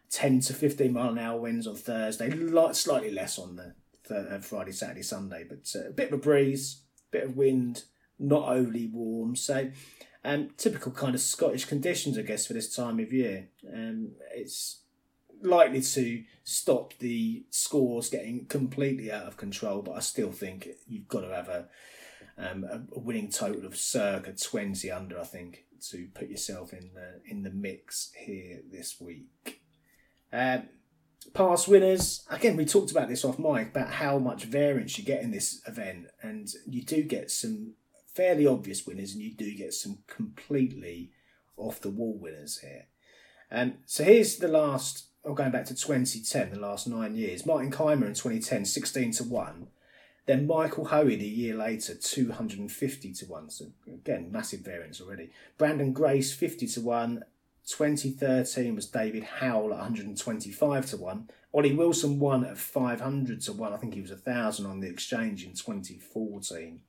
[0.09, 2.29] 10 to 15 mile an hour winds on Thursday,
[2.73, 3.73] slightly less on the
[4.15, 7.83] uh, Friday, Saturday, Sunday, but uh, a bit of a breeze, bit of wind,
[8.19, 9.35] not overly warm.
[9.35, 9.71] So,
[10.23, 13.49] um, typical kind of Scottish conditions, I guess, for this time of year.
[13.73, 14.81] Um, it's
[15.41, 21.07] likely to stop the scores getting completely out of control, but I still think you've
[21.07, 21.67] got to have a
[22.37, 27.21] um, a, winning total of circa 20 under, I think, to put yourself in the,
[27.29, 29.61] in the mix here this week.
[30.31, 30.69] Um,
[31.33, 35.21] past winners, again, we talked about this off mic about how much variance you get
[35.21, 37.73] in this event, and you do get some
[38.13, 41.11] fairly obvious winners, and you do get some completely
[41.57, 42.87] off the wall winners here.
[43.51, 47.45] Um, so here's the last, or going back to 2010, the last nine years.
[47.45, 49.67] Martin Kaymer in 2010, 16 to 1.
[50.25, 53.49] Then Michael Hoey a year later, 250 to 1.
[53.49, 55.31] So again, massive variance already.
[55.59, 57.23] Branden Grace, 50 to 1.
[57.65, 61.29] 2013 was David Howell at 125 to 1.
[61.53, 63.73] Ollie Wilson won at 500 to 1.
[63.73, 66.81] I think he was 1,000 on the exchange in 2014.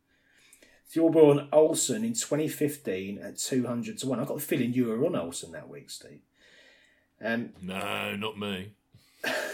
[0.92, 4.20] Thorbjorn Olesen in 2015 at 200 to 1.
[4.20, 6.20] I've got the feeling you were on Olesen that week, Steve.
[7.22, 8.72] Um, no, not me.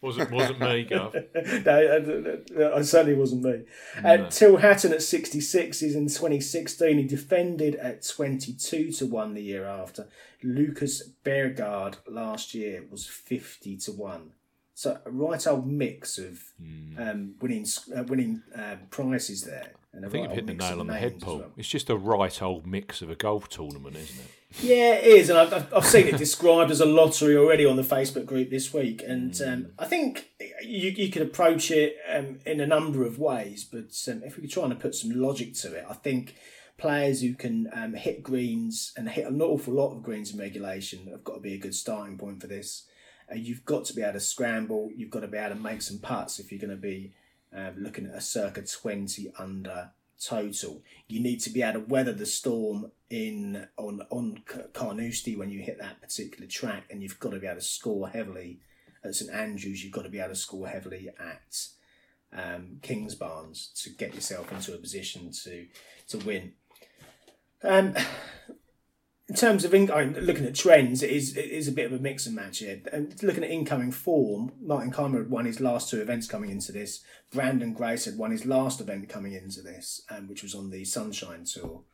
[0.00, 1.14] wasn't wasn't me, Gov.
[2.54, 3.62] no, I, certainly wasn't me.
[3.96, 4.24] Uh, no.
[4.24, 6.98] Uh, Tyrrell Hatton at 66 is in 2016.
[6.98, 10.08] He defended at 22 to 1 the year after.
[10.42, 14.32] Lucas Bjerregaard last year was 50 to 1.
[14.74, 16.98] So a right old mix of mm.
[16.98, 19.72] um, winning uh, winning um, prizes there.
[19.94, 21.38] I think right you've hit the nail on the head, Paul.
[21.38, 21.50] Well.
[21.56, 24.30] It's just a right old mix of a golf tournament, isn't it?
[24.58, 27.82] Yeah, it is, and I've, I've seen it described as a lottery already on the
[27.82, 29.52] Facebook group this week, and mm.
[29.52, 30.30] um, I think
[30.62, 34.42] you you could approach it um, in a number of ways, but um, if we
[34.42, 36.34] could try and put some logic to it, I think
[36.78, 41.06] players who can um, hit greens and hit an awful lot of greens in regulation
[41.08, 42.86] have got to be a good starting point for this.
[43.30, 44.90] Uh, you've got to be able to scramble.
[44.96, 47.12] You've got to be able to make some putts if you're going to be
[47.56, 49.90] uh, looking at a circa 20 under
[50.24, 50.82] total.
[51.08, 55.60] You need to be able to weather the storm in on on Carnoustie when you
[55.60, 58.60] hit that particular track, and you've got to be able to score heavily
[59.04, 59.82] at St Andrews.
[59.82, 61.66] You've got to be able to score heavily at
[62.32, 65.66] um, Kingsbarns to get yourself into a position to
[66.08, 66.52] to win.
[67.62, 67.94] Um,
[69.30, 72.02] in terms of in, looking at trends, it is, it is a bit of a
[72.02, 72.82] mix and match here.
[72.92, 76.72] And looking at incoming form, Martin Kaymer had won his last two events coming into
[76.72, 77.04] this.
[77.32, 80.84] Branden Grace had won his last event coming into this, um, which was on the
[80.84, 81.84] Sunshine Tour.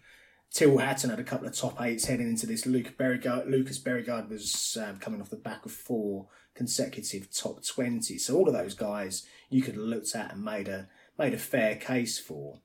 [0.51, 2.65] Tyrrell Hatton had a couple of top eights heading into this.
[2.65, 8.17] Luke Bjerregaard, Lucas Bjerregaard was um, coming off the back of four consecutive top 20.
[8.17, 11.39] So all of those guys you could have looked at and made a made a
[11.39, 12.61] fair case for.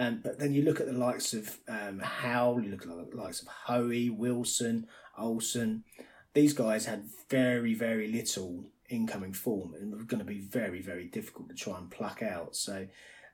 [0.00, 3.16] Um, but then you look at the likes of um, Howell, you look at the
[3.16, 4.86] likes of Hoey, Wilson,
[5.18, 5.82] Olesen.
[6.32, 11.04] These guys had very, very little incoming form and were going to be very, very
[11.04, 12.56] difficult to try and pluck out.
[12.56, 12.86] So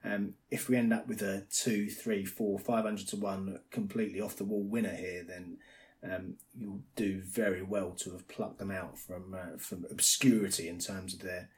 [0.03, 4.21] um, if we end up with a two, three, four, five hundred to one completely
[4.21, 5.59] off the wall winner here, then
[6.03, 10.81] um, you'll do very well to have plucked them out from uh, from obscurity in
[10.81, 11.49] terms of their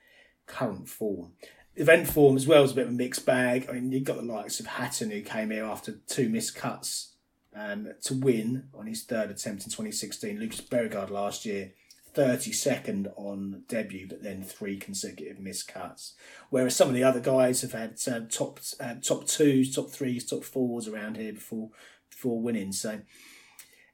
[0.44, 1.32] current form
[1.78, 3.66] event form as well is a bit of a mixed bag.
[3.68, 7.14] I mean, you've got the likes of Hatton who came here after two missed cuts
[7.54, 10.38] um, to win on his third attempt in 2016.
[10.38, 11.72] Lucas Bjerregaard last year,
[12.14, 16.14] 32nd on debut, but then three consecutive missed cuts.
[16.50, 20.26] Whereas some of the other guys have had uh, top uh, top twos, top threes,
[20.26, 21.70] top fours around here before
[22.10, 22.72] before winning.
[22.72, 23.00] So.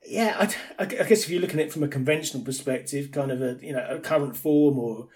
[0.07, 0.37] Yeah,
[0.79, 3.57] I, I guess if you're looking at it from a conventional perspective, kind of a
[3.63, 5.09] you know a current form or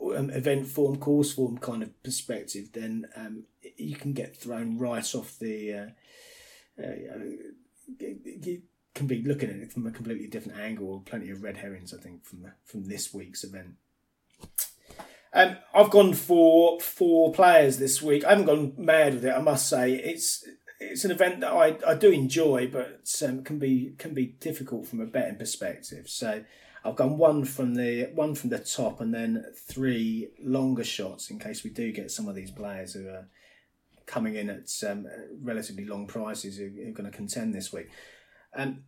[0.00, 3.44] um, event form, course form kind of perspective, then um,
[3.76, 5.74] you can get thrown right off the.
[5.74, 7.18] Uh, uh,
[7.98, 8.62] you
[8.94, 11.02] can be looking at it from a completely different angle.
[11.04, 13.74] Plenty of red herrings, I think, from from this week's event.
[15.32, 18.24] Um, I've gone for four players this week.
[18.24, 19.92] I haven't gone mad with it, I must say.
[19.94, 20.44] It's
[20.80, 24.86] it's an event that I, I do enjoy, but um, can be can be difficult
[24.86, 26.08] from a betting perspective.
[26.08, 26.44] So
[26.84, 31.38] I've gone one from the one from the top, and then three longer shots in
[31.38, 33.28] case we do get some of these players who are
[34.06, 35.06] coming in at um,
[35.42, 37.88] relatively long prices who, who, are going to contend this week.
[38.54, 38.84] Um,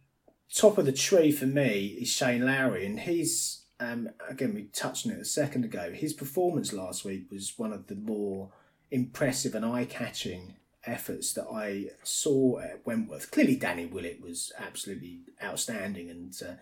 [0.53, 5.07] top of the tree for me is Shane Lowry, and he's um, again we touched
[5.07, 5.93] on it a second ago.
[5.93, 8.51] His performance last week was one of the more
[8.91, 13.31] impressive and eye-catching efforts that I saw at Wentworth.
[13.31, 16.55] Clearly, Danny Willett was absolutely outstanding, and uh,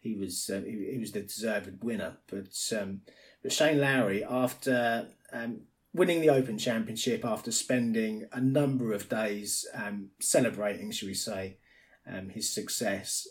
[0.00, 2.18] he was uh, he, he, was the deserved winner.
[2.28, 3.02] But um,
[3.42, 9.66] but Shane Lowry, after um, winning the Open Championship, after spending a number of days
[9.74, 11.58] um, celebrating, shall we say,
[12.06, 13.26] um, his success,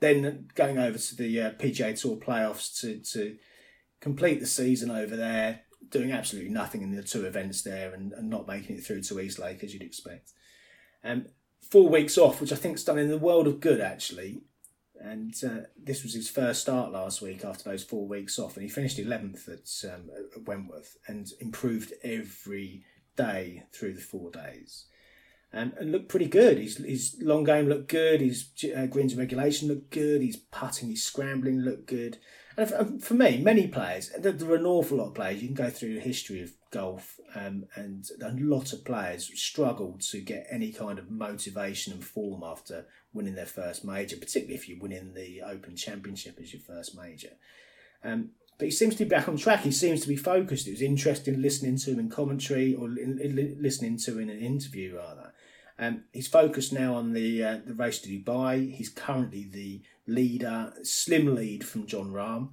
[0.00, 3.36] then going over to the uh, PGA Tour playoffs to to
[4.00, 8.28] complete the season over there, doing absolutely nothing in the two events there, and, and
[8.28, 10.32] not making it through to East Lake as you'd expect.
[11.02, 11.26] Um,
[11.62, 14.42] four weeks off, which I think's done in the world of good actually
[15.04, 18.62] and uh, this was his first start last week after those four weeks off, and
[18.62, 22.84] he finished 11th at, um, at Wentworth and improved every
[23.16, 24.86] day through the four days.
[25.52, 26.58] Um, and looked pretty good.
[26.58, 28.20] His, his long game looked good.
[28.20, 30.20] His uh, greens and regulation looked good.
[30.20, 32.18] His putting, his scrambling looked good.
[32.56, 35.42] And for, for me, many players, there are an awful lot of players.
[35.42, 39.96] You can go through the history of golf, um, and a lot of players struggle
[40.10, 44.68] to get any kind of motivation and form after winning their first major, particularly if
[44.68, 47.30] you're winning the Open Championship as your first major.
[48.02, 49.60] Um, but he seems to be back on track.
[49.60, 50.68] He seems to be focused.
[50.68, 54.30] It was interesting listening to him in commentary or in, in, listening to him in
[54.30, 55.32] an interview rather.
[55.78, 58.72] Um, he's focused now on the uh, the race to Dubai.
[58.72, 62.50] He's currently the leader, slim lead from Jon Rahm,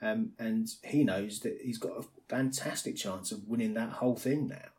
[0.00, 4.48] um, and he knows that he's got a fantastic chance of winning that whole thing
[4.48, 4.70] now.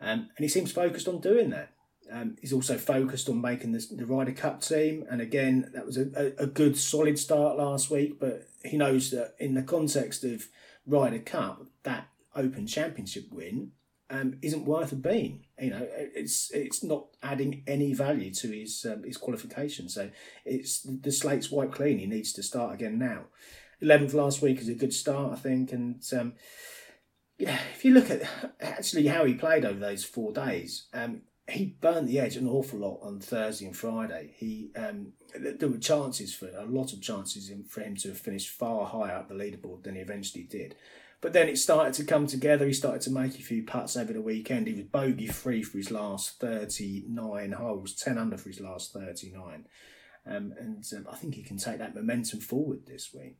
[0.00, 1.70] Um, and he seems focused on doing that.
[2.12, 5.96] Um, he's also focused on making this, the Ryder Cup team, and again, that was
[5.96, 8.18] a, a, good solid start last week.
[8.18, 10.48] But he knows that in the context of
[10.86, 13.72] Ryder Cup, that Open Championship win,
[14.10, 15.44] um, isn't worth a bean.
[15.60, 19.88] You know, it's it's not adding any value to his um, his qualification.
[19.88, 20.10] So
[20.44, 21.98] it's the slate's wiped clean.
[21.98, 23.26] He needs to start again now.
[23.80, 26.34] Eleventh last week is a good start, I think, and um,
[27.38, 28.22] yeah, if you look at
[28.60, 32.78] actually how he played over those four days, um, he burned the edge an awful
[32.78, 34.34] lot on Thursday and Friday.
[34.36, 38.50] He um, there were chances for a lot of chances for him to have finished
[38.50, 40.74] far higher up the leaderboard than he eventually did.
[41.20, 42.66] But then it started to come together.
[42.66, 44.66] He started to make a few putts over the weekend.
[44.66, 49.66] He was bogey free for his last 39 holes, 10 under for his last 39.
[50.26, 53.36] Um, and um, I think he can take that momentum forward this week.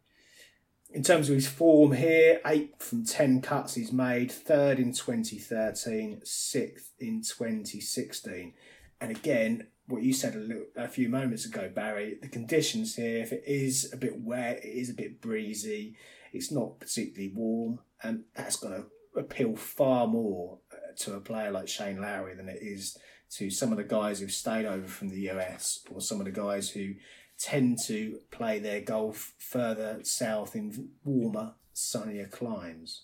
[0.92, 6.22] In terms of his form here, eight from 10 cuts he's made, third in 2013,
[6.24, 8.54] sixth in 2016.
[9.00, 13.22] And again, what you said a, little, a few moments ago, Barry, the conditions here,
[13.22, 15.96] if it is a bit wet, it is a bit breezy,
[16.32, 21.52] it's not particularly warm, and that's going to appeal far more uh, to a player
[21.52, 22.96] like Shane Lowry than it is
[23.36, 26.32] to some of the guys who've stayed over from the US or some of the
[26.32, 26.94] guys who
[27.40, 33.02] tend to play their golf further south in warmer, sunnier climes.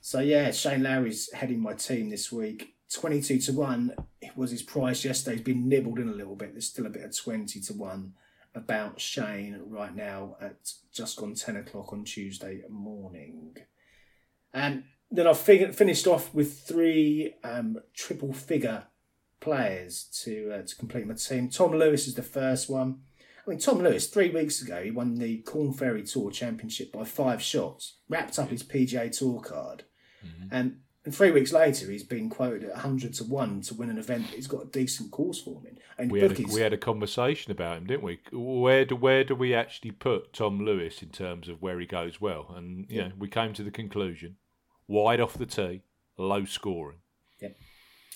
[0.00, 2.74] So yeah, Shane Lowry's heading my team this week.
[2.92, 3.94] 22 to 1
[4.36, 5.36] was his price yesterday.
[5.36, 6.52] He's been nibbled in a little bit.
[6.52, 8.12] There's still a bit of 20 to 1
[8.54, 13.56] about Shane right now at just gone 10 o'clock on Tuesday morning.
[14.54, 18.84] And then I've fig- finished off with three um, triple figure
[19.40, 21.48] players to uh, to complete my team.
[21.48, 23.00] Tom Lewis is the first one.
[23.46, 27.04] I mean, Tom Lewis, three weeks ago, he won the Korn Ferry Tour Championship by
[27.04, 29.84] five shots, wrapped up his PGA Tour card.
[30.24, 30.48] Mm-hmm.
[30.50, 33.96] And and three weeks later, he's been quoted at 100 to 1 to win an
[33.98, 35.78] event that he's got a decent course for him in.
[35.98, 38.18] And we, had a, we had a conversation about him, didn't we?
[38.32, 42.20] Where do, where do we actually put Tom Lewis in terms of where he goes
[42.20, 42.52] well?
[42.56, 43.08] And, you yeah.
[43.08, 44.34] know, we came to the conclusion
[44.88, 45.82] wide off the tee,
[46.18, 46.98] low scoring.
[47.40, 47.50] Yeah,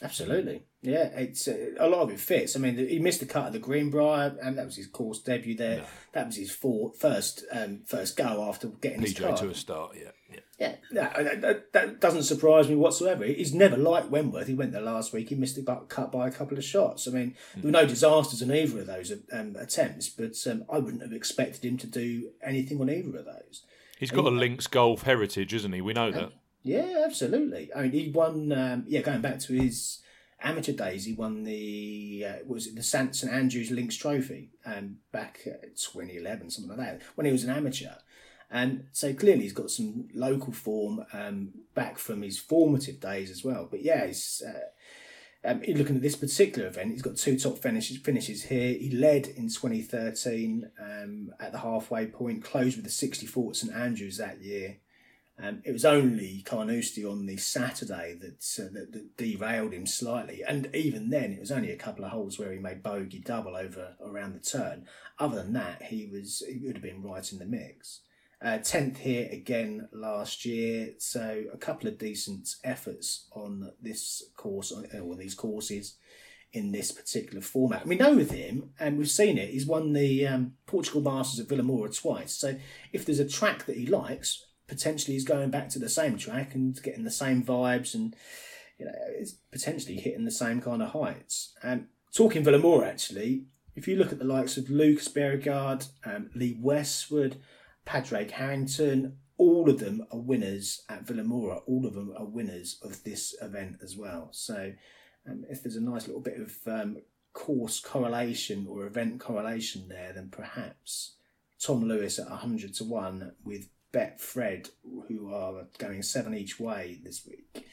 [0.03, 0.65] absolutely.
[0.83, 2.57] Yeah, it's uh, a lot of it fits.
[2.57, 5.55] I mean, he missed the cut of the Greenbrier, and that was his course debut
[5.55, 5.79] there.
[5.79, 5.85] No.
[6.13, 9.97] That was his four, first um, first go after getting PJ his to a start.
[9.97, 10.41] Yeah, yeah.
[10.59, 13.25] Yeah, that, that, doesn't surprise me whatsoever.
[13.25, 14.47] He's never like Wentworth.
[14.47, 15.31] He went there last week.
[15.31, 17.09] He missed the cut by a couple of shots.
[17.09, 17.63] I mean, mm.
[17.63, 21.15] there were no disasters in either of those um, attempts, but um, I wouldn't have
[21.15, 23.65] expected him to do anything on either of those.
[23.99, 25.81] He's got and, a links golf heritage, isn't he?
[25.81, 26.33] We know that.
[26.63, 27.71] Yeah, absolutely.
[27.75, 28.53] I mean, he won.
[28.53, 30.01] Um, yeah, going back to his
[30.43, 35.41] amateur days, he won the uh, was it the St Andrews Links Trophy um, back
[35.45, 37.95] 2011, something like that, when he was an amateur.
[38.51, 43.45] And so clearly he's got some local form um, back from his formative days as
[43.45, 43.69] well.
[43.71, 46.91] But yeah, he's uh, um, looking at this particular event.
[46.91, 48.75] He's got two top finishes, finishes here.
[48.75, 53.73] He led in 2013 um, at the halfway point, closed with the 64 at St
[53.73, 54.79] Andrews that year.
[55.43, 60.43] Um, it was only Carnoustie on the Saturday that, uh, that, that derailed him slightly,
[60.47, 63.57] and even then, it was only a couple of holes where he made bogey double
[63.57, 64.87] over around the turn.
[65.19, 68.01] Other than that, he was he would have been right in the mix.
[68.43, 74.23] Uh, tenth uh, here again last year, so a couple of decent efforts on this
[74.37, 75.97] course uh, or these courses
[76.53, 77.87] in this particular format.
[77.87, 79.51] We know with him, and we've seen it.
[79.51, 82.33] He's won the um, Portugal Masters at Vilamoura twice.
[82.33, 82.57] So
[82.93, 86.55] if there's a track that he likes, potentially is going back to the same track
[86.55, 88.15] and getting the same vibes and
[88.79, 91.53] you know it's potentially hitting the same kind of heights.
[91.63, 96.57] And talking Vilamoura, actually, if you look at the likes of Lucas Bjerregaard, um, Lee
[96.59, 97.37] Westwood,
[97.85, 101.63] Padraig Harrington, all of them are winners at Vilamoura.
[101.67, 104.29] All of them are winners of this event as well.
[104.31, 104.73] So
[105.29, 106.99] um, if there's a nice little bit of um,
[107.33, 111.15] course correlation or event correlation there, then perhaps
[111.59, 114.71] Tom Lewis at 100 to 1 with Betfred,
[115.09, 117.67] who are going seven each way this week.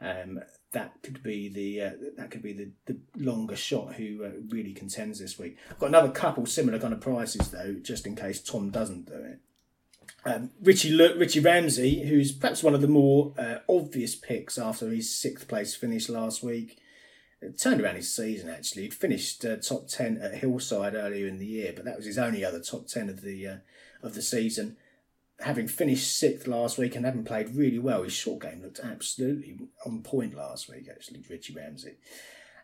[0.00, 0.40] Um,
[0.72, 4.72] that could be the uh, that could be the, the longer shot who uh, really
[4.72, 5.58] contends this week.
[5.70, 9.14] I've got another couple similar kind of prices though, just in case Tom doesn't do
[9.14, 9.40] it.
[10.24, 15.14] Um, Richie Richie Ramsay, who's perhaps one of the more uh, obvious picks after his
[15.14, 16.78] sixth place finish last week,
[17.58, 18.82] turned around his season actually.
[18.82, 22.18] He'd finished uh, top ten at Hillside earlier in the year, but that was his
[22.18, 23.56] only other top ten of the uh,
[24.02, 24.76] of the season
[25.42, 29.58] having finished sixth last week and having played really well, his short game looked absolutely
[29.86, 31.96] on point last week, actually, Richie Ramsay.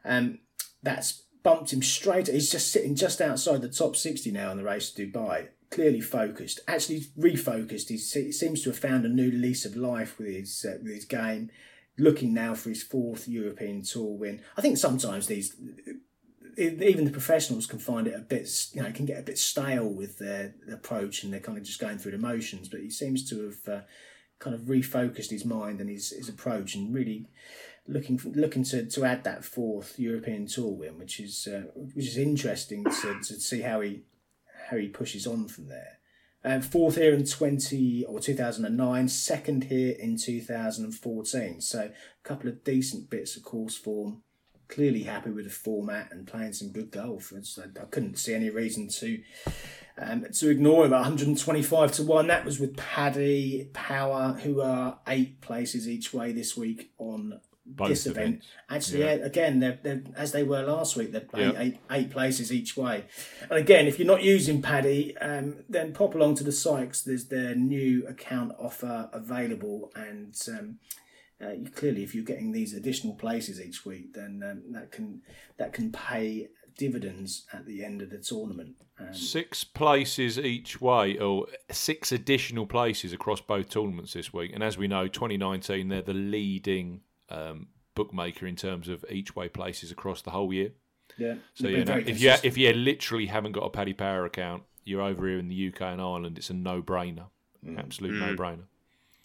[0.05, 0.41] Um,
[0.83, 2.27] that's bumped him straight.
[2.27, 5.49] He's just sitting just outside the top 60 now in the race to Dubai.
[5.71, 7.89] Clearly focused, actually refocused.
[7.89, 11.05] He seems to have found a new lease of life with his uh, with his
[11.05, 11.51] game.
[11.99, 14.43] Looking now for his fourth European Tour win.
[14.57, 15.57] I think sometimes these
[16.57, 19.89] even the professionals can find it a bit, you know, can get a bit stale
[19.89, 22.69] with their approach and they're kind of just going through the motions.
[22.69, 23.81] But he seems to have uh,
[24.39, 27.29] kind of refocused his mind and his, his approach and really
[27.87, 32.19] looking looking to, to add that fourth European Tour win, which is uh, which is
[32.19, 34.05] interesting to, to see how he
[34.71, 35.99] how he pushes on from there.
[36.45, 40.85] Um, fourth here in twenty or two thousand and nine, second here in two thousand
[40.85, 41.61] and fourteen.
[41.61, 44.23] So a couple of decent bits of course form.
[44.69, 47.33] Clearly happy with the format and playing some good golf.
[47.37, 49.23] It's, I couldn't see any reason to
[49.99, 52.27] um, to ignore him 125 to 1.
[52.27, 57.89] That was with Paddy Power, who are eight places each way this week on Both
[57.89, 58.27] this event.
[58.27, 58.47] events.
[58.69, 59.25] Actually, Yeah.
[59.25, 61.13] again, they're, they're as they were last week.
[61.13, 61.53] They're Yeah.
[61.57, 63.05] eight, eight places each way.
[63.43, 67.01] And again, if you're not using Paddy, um, then pop along to the Sykes.
[67.03, 70.79] There's their new account offer available, and um,
[71.43, 75.23] uh, you, clearly, if you're getting these additional places each week, then um, that can
[75.59, 78.75] that can pay dividends at the end of the tournament.
[78.99, 84.53] Um, Six places each way, or six additional places across both tournaments this week.
[84.55, 89.49] And as we know, 2019, they're the leading um, bookmaker in terms of each way
[89.49, 90.71] places across the whole year.
[91.19, 91.35] yeah.
[91.55, 93.93] So They've yeah, been no, very if you if you literally haven't got a Paddy
[93.95, 96.39] Power account, you're over here in the UK and Ireland.
[96.39, 97.27] It's a no brainer,
[97.67, 97.79] Mm.
[97.79, 98.65] absolute no brainer.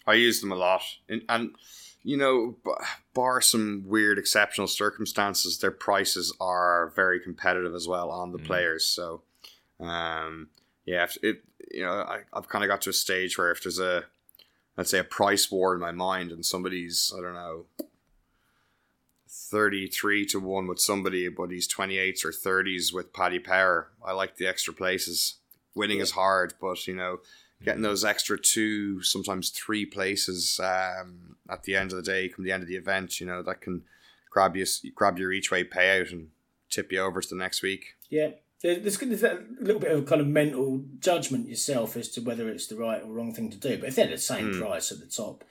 [0.06, 1.54] I use them a lot, and, and
[2.04, 2.56] you know,
[3.14, 8.86] bar some weird exceptional circumstances, their prices are very competitive as well on the players.
[8.86, 9.22] So,
[9.78, 10.48] um,
[10.84, 13.62] yeah, if it you know, I, I've kind of got to a stage where if
[13.62, 14.04] there's a
[14.76, 17.66] let's say a price war in my mind, and somebody's I don't know.
[19.28, 23.88] 33 to 1 with somebody, but he's 28s or 30s with Paddy Power.
[24.04, 25.36] I like the extra places.
[25.74, 27.18] Winning is hard, but you know,
[27.64, 32.44] getting those extra two, sometimes three places um, at the end of the day, come
[32.44, 33.82] the end of the event, you know, that can
[34.30, 36.28] grab you, grab your each way payout and
[36.70, 37.94] tip you over to the next week.
[38.10, 38.30] Yeah,
[38.62, 42.66] there's, there's that little bit of kind of mental judgment yourself as to whether it's
[42.66, 43.78] the right or wrong thing to do.
[43.78, 45.44] But if they're the same price at the top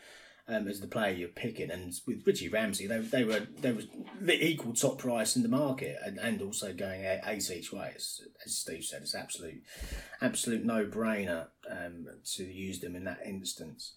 [0.47, 3.87] um, as the player you're picking, and with Richie Ramsay, they, they were they was
[4.19, 7.93] the equal top price in the market, and, and also going eight, each way.
[7.95, 9.61] As, as Steve said, it's absolute
[10.21, 13.93] absolute no brainer um, to use them in that instance.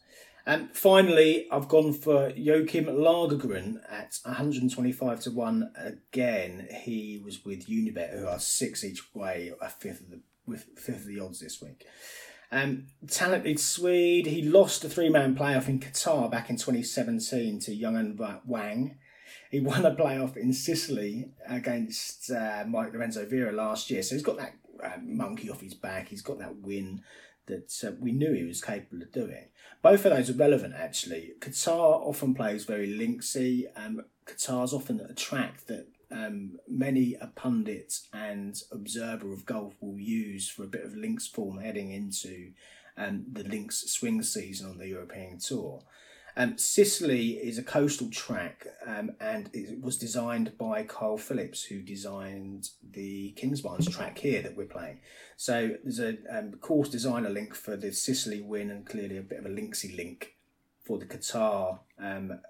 [0.47, 6.69] And finally, I've gone for Joachim Lagergren at 125 to 1 again.
[6.83, 11.01] He was with Unibet, who are six each way, a fifth of the with fifth
[11.01, 11.87] of the odds this week.
[12.55, 14.27] Um, talented Swede.
[14.27, 18.97] He lost a three man playoff in Qatar back in 2017 to Jeunghun Wang.
[19.51, 24.05] He won a playoff in Sicily against uh, Mike Lorenzo Vera last year.
[24.05, 26.09] So he's got that uh, monkey off his back.
[26.09, 27.03] He's got that win
[27.47, 29.49] that uh, we knew he was capable of doing.
[29.83, 31.33] Both of those are relevant, actually.
[31.41, 33.65] Qatar often plays very linksy.
[33.75, 39.99] Um, Qatar's often a track that um, many a pundit and observer of golf will
[39.99, 42.53] use for a bit of links form heading into
[42.97, 45.83] um, the links swing season on the European Tour.
[46.37, 51.81] Um, Sicily is a coastal track um, and it was designed by Kyle Phillips, who
[51.81, 54.99] designed the Kingsbarns track here that we're playing.
[55.37, 59.39] So there's a um, course designer link for the Sicily win and clearly a bit
[59.39, 60.35] of a linksy link
[60.83, 62.41] for the Qatar um,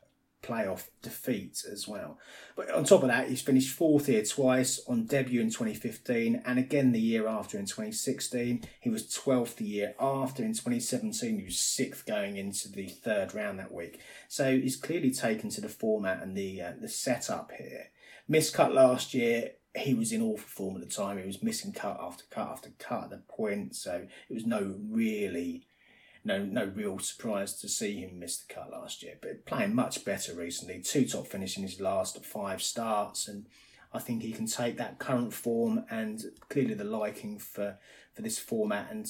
[0.45, 2.19] playoff defeat as well.
[2.57, 6.59] But on top of that, he's finished fourth here twice on debut in 2015 and
[6.59, 8.65] again the year after in 2016.
[8.81, 11.39] He was 12th the year after in 2017.
[11.39, 14.01] He was sixth going into the third round that week.
[14.29, 17.91] So he's clearly taken to the format and the uh, the setup here.
[18.31, 19.53] Miscut last year.
[19.77, 21.19] He was in awful form at the time.
[21.19, 23.75] He was missing cut after cut after cut at the point.
[23.75, 25.67] So it was no really
[26.25, 29.15] no no real surprise to see him miss the cut last year.
[29.21, 30.81] But playing much better recently.
[30.81, 33.47] Two top finish in his last five starts, and
[33.93, 37.79] I think he can take that current form and clearly the liking for
[38.15, 39.07] for this format and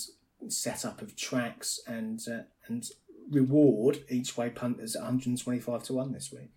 [0.48, 2.84] setup of tracks and uh, and
[3.30, 6.50] reward each way punters at 125 to one this week.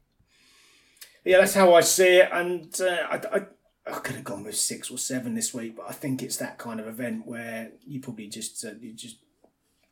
[1.23, 3.21] Yeah, that's how I see it, and uh, I.
[3.37, 3.45] I
[3.89, 6.57] I could have gone with six or seven this week, but I think it's that
[6.57, 9.15] kind of event where you probably just uh, you just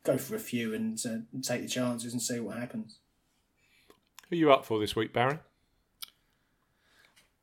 [0.06, 2.98] go for a few and uh, take the chances and see what happens.
[4.28, 5.38] Who are you up for this week, Barry?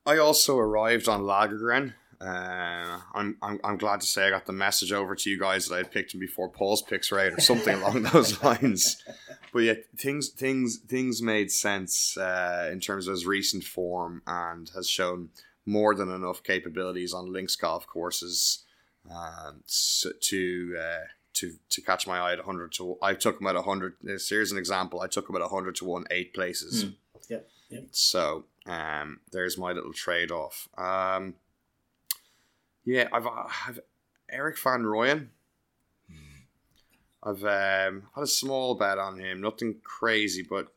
[0.06, 1.94] I also arrived on Lagergren.
[2.20, 5.66] Uh, I'm, I'm I'm glad to say I got the message over to you guys
[5.66, 9.02] that I had picked him before Paul's picks right or something along those lines.
[9.52, 14.70] But yeah, things things things made sense uh, in terms of his recent form and
[14.74, 15.30] has shown
[15.66, 18.64] more than enough capabilities on links golf courses
[19.66, 21.04] so to uh,
[21.34, 23.96] to to catch my eye at 100 to I took him at 100
[24.28, 26.84] here's an example I took him at 100 to 1 eight places
[27.28, 27.48] Yep.
[27.70, 27.84] Yep.
[27.92, 30.68] so um, there's my little trade off.
[30.78, 31.34] Um,
[32.84, 33.80] yeah, I've, I've
[34.30, 35.28] Erik Van Rooyen.
[37.22, 40.68] I've um, had a small bet on him, nothing crazy, but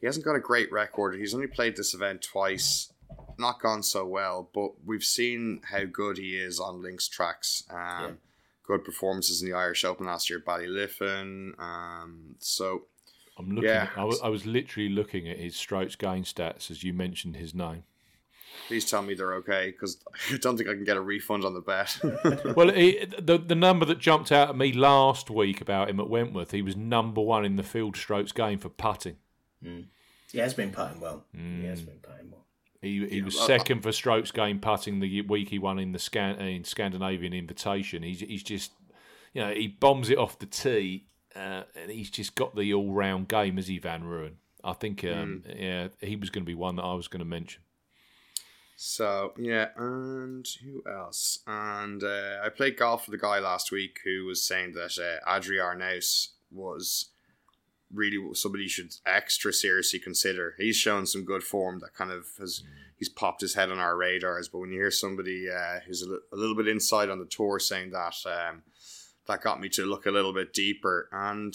[0.00, 1.14] he hasn't got a great record.
[1.18, 2.92] He's only played this event twice,
[3.38, 7.64] not gone so well, but we've seen how good he is on links tracks.
[7.70, 8.10] Um, yeah.
[8.66, 11.58] Good performances in the Irish Open last year, Ballyliffin.
[11.60, 12.84] Um, so
[13.38, 13.68] I'm looking.
[13.68, 13.88] Yeah.
[13.94, 17.36] At, I, was, I was literally looking at his strokes gain stats as you mentioned
[17.36, 17.84] his name.
[18.68, 19.98] Please tell me they're okay because
[20.32, 21.98] I don't think I can get a refund on the bet.
[22.56, 26.52] well, the the number that jumped out at me last week about him at Wentworth,
[26.52, 29.16] he was number one in the field strokes gained for putting.
[29.62, 29.86] Mm.
[30.30, 31.24] He has been putting well.
[31.36, 31.60] Mm.
[31.60, 32.43] He has been putting well.
[32.84, 36.38] He, he was second for strokes gained putting the week he won in the Scan,
[36.38, 38.02] in Scandinavian Invitation.
[38.02, 38.72] He's he's just
[39.32, 42.92] you know he bombs it off the tee uh, and he's just got the all
[42.92, 44.34] round game as he Van Rooyen.
[44.62, 45.60] I think um, mm.
[45.60, 47.62] yeah he was going to be one that I was going to mention.
[48.76, 51.38] So yeah, and who else?
[51.46, 55.26] And uh, I played golf with a guy last week who was saying that uh,
[55.26, 57.10] Adri Arnaus was
[57.94, 60.54] really somebody you should extra seriously consider.
[60.58, 62.62] He's shown some good form that kind of has
[62.96, 64.48] he's popped his head on our radars.
[64.48, 67.58] But when you hear somebody uh, who's a, a, little bit inside on the tour
[67.58, 68.62] saying that, um,
[69.26, 71.08] that got me to look a little bit deeper.
[71.12, 71.54] And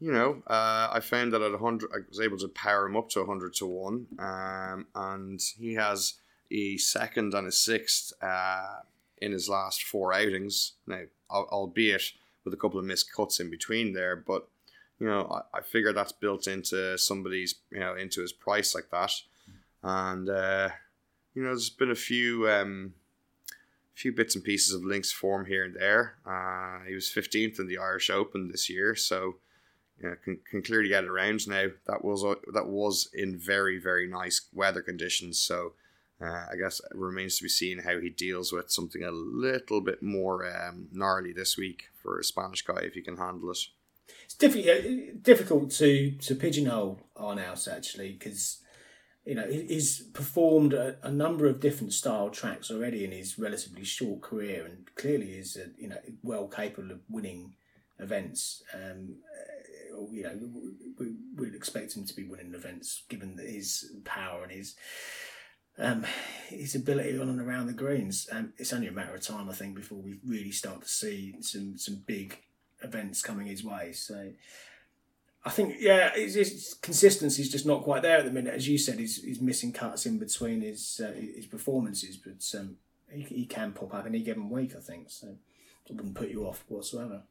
[0.00, 3.08] you know, uh, I found that at hundred, I was able to power him up
[3.10, 6.14] to hundred to one, um, and he has
[6.52, 8.80] a second and a sixth uh,
[9.20, 10.74] in his last four outings.
[10.86, 12.12] Now, albeit
[12.44, 14.48] with a couple of missed cuts in between there, but
[15.00, 18.90] you know, I, I figure that's built into somebody's, you know, into his price like
[18.90, 19.12] that.
[19.82, 20.70] And, uh,
[21.34, 22.94] you know, there's been a few, um,
[23.94, 26.14] few bits and pieces of links form here and there.
[26.26, 29.36] Uh, he was 15th in the Irish Open this year, so
[30.00, 31.66] you know, can, can clearly get around now.
[31.86, 35.40] That was uh, that was in very very nice weather conditions.
[35.40, 35.72] So
[36.20, 39.80] uh, I guess it remains to be seen how he deals with something a little
[39.80, 43.58] bit more um, gnarly this week for a Spanish guy if he can handle it
[44.40, 48.62] it's difficult difficult to to pigeonhole Arnaus actually because
[49.24, 53.84] you know he's performed a, a, number of different style tracks already in his relatively
[53.84, 57.54] short career and clearly is a, you know well capable of winning
[57.98, 58.62] events.
[58.74, 60.38] Um, uh, you know,
[60.98, 64.76] we would expect him to be winning events given his power and his
[65.78, 66.04] um,
[66.48, 68.28] his ability on and around the greens.
[68.32, 71.36] Um, it's only a matter of time, I think, before we really start to see
[71.40, 72.38] some some big
[72.82, 73.92] events coming his way.
[73.92, 74.30] So
[75.44, 78.54] I think, yeah, his, his consistency is just not quite there at the minute.
[78.54, 82.76] As you said, he's, he's missing cuts in between his uh, his performances, but um,
[83.10, 85.10] he, he can pop up any given week, I think.
[85.10, 85.28] So
[85.86, 87.22] it wouldn't put you off whatsoever.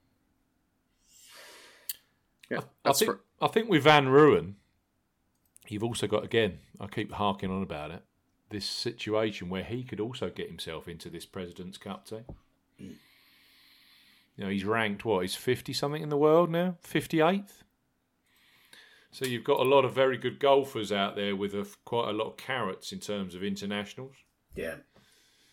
[2.50, 3.20] Yeah, I, I think for...
[3.42, 4.54] I think with Van Rooyen,
[5.68, 6.60] you've also got again.
[6.80, 8.04] I keep harking on about it.
[8.50, 12.24] This situation where he could also get himself into this President's Cup team.
[12.82, 12.96] Mm.
[14.38, 15.24] You know, he's ranked what?
[15.24, 17.64] He's fifty something in the world now, fifty eighth.
[19.12, 22.14] So you've got a lot of very good golfers out there with a, quite a
[22.14, 24.14] lot of carrots in terms of internationals.
[24.56, 24.76] Yeah.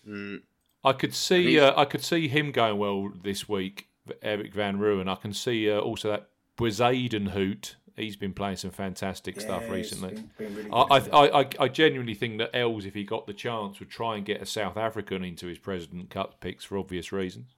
[0.06, 0.42] Mm.
[0.84, 3.88] I could see uh, I could see him going well this week,
[4.20, 5.08] Erik van Rooyen.
[5.08, 6.28] I can see uh, also that
[6.58, 7.76] Bezuidenhout.
[7.96, 10.14] He's been playing some fantastic yeah, stuff recently.
[10.14, 13.32] Been, been really I, I, I, I genuinely think that Els, if he got the
[13.32, 17.12] chance, would try and get a South African into his President Cup picks for obvious
[17.12, 17.53] reasons.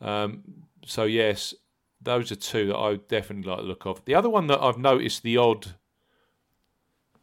[0.00, 0.42] Um,
[0.84, 1.54] so yes,
[2.00, 4.04] those are two that I would definitely like to look of.
[4.04, 5.74] The other one that I've noticed the odd,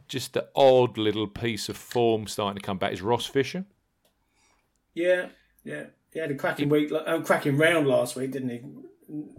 [0.08, 3.66] just the odd little piece of form starting to come back is Ross Fisher.
[4.94, 5.28] Yeah,
[5.64, 8.62] yeah, he had a cracking week, uh, cracking round last week, didn't he?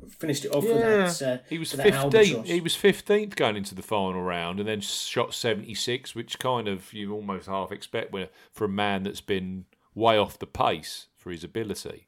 [0.08, 0.72] Finished it off yeah.
[0.72, 1.22] with that.
[1.22, 2.46] Uh, he was fifteenth.
[2.46, 6.68] He was fifteenth going into the final round, and then shot seventy six, which kind
[6.68, 8.14] of you almost half expect
[8.50, 12.07] for a man that's been way off the pace for his ability.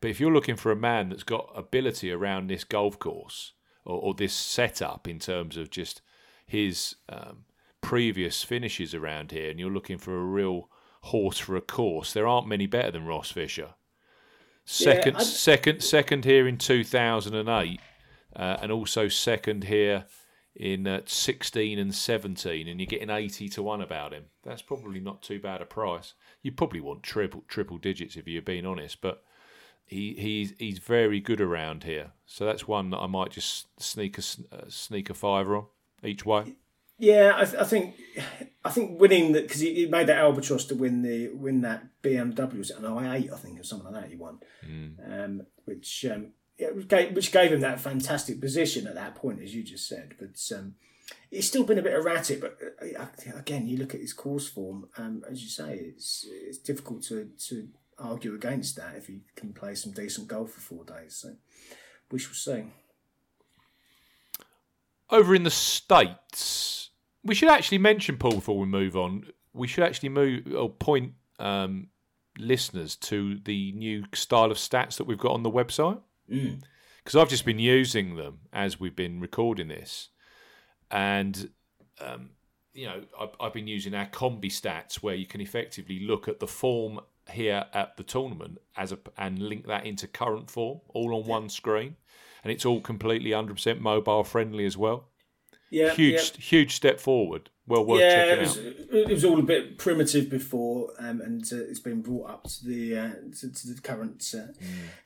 [0.00, 3.52] But if you're looking for a man that's got ability around this golf course
[3.84, 6.00] or, or this setup in terms of just
[6.46, 7.44] his um,
[7.80, 10.70] previous finishes around here, and you're looking for a real
[11.02, 13.74] horse for a course, there aren't many better than Ross Fisher.
[14.64, 17.80] Second, yeah, second, second here in 2008,
[18.36, 20.04] uh, and also second here
[20.54, 24.24] in uh, 16 and 17, and you're getting 80 to one about him.
[24.44, 26.14] That's probably not too bad a price.
[26.42, 29.24] You probably want triple triple digits if you're being honest, but
[29.90, 32.12] he he's he's very good around here.
[32.24, 34.22] So that's one that I might just sneak a
[34.52, 35.66] uh, sneak a fiver on
[36.04, 36.54] each way.
[36.96, 37.96] Yeah, I, th- I think
[38.64, 41.86] I think winning that because he, he, made that albatross to win the win that
[42.04, 45.24] BMW was an I eight I think or something like that he won, mm.
[45.24, 49.56] um, which um, yeah, gave, which gave him that fantastic position at that point as
[49.56, 50.14] you just said.
[50.20, 50.76] But um,
[51.32, 52.40] it's still been a bit erratic.
[52.40, 56.58] But uh, again, you look at his course form, um, as you say, it's it's
[56.58, 57.68] difficult to to
[58.00, 61.14] argue against that if he can play some decent golf for four days.
[61.16, 61.34] So
[62.10, 62.64] we shall see.
[65.10, 66.90] over in the states,
[67.24, 69.24] we should actually mention Paul before we move on.
[69.52, 71.88] We should actually move or point um,
[72.38, 76.62] listeners to the new style of stats that we've got on the website Mm.
[76.98, 80.10] because I've just been using them as we've been recording this,
[80.92, 81.50] and
[82.00, 82.30] um,
[82.72, 86.38] you know I've, I've been using our combi stats where you can effectively look at
[86.38, 87.00] the form
[87.30, 91.48] here at the tournament as a and link that into current form all on one
[91.48, 91.96] screen,
[92.42, 95.08] and it's all completely 100% mobile friendly as well.
[95.70, 96.40] Yeah, huge, yeah.
[96.40, 97.50] huge step forward.
[97.70, 98.64] Well worth yeah, checking it was, out.
[98.90, 102.66] it was all a bit primitive before, um, and uh, it's been brought up to
[102.66, 104.52] the uh, to, to the current uh,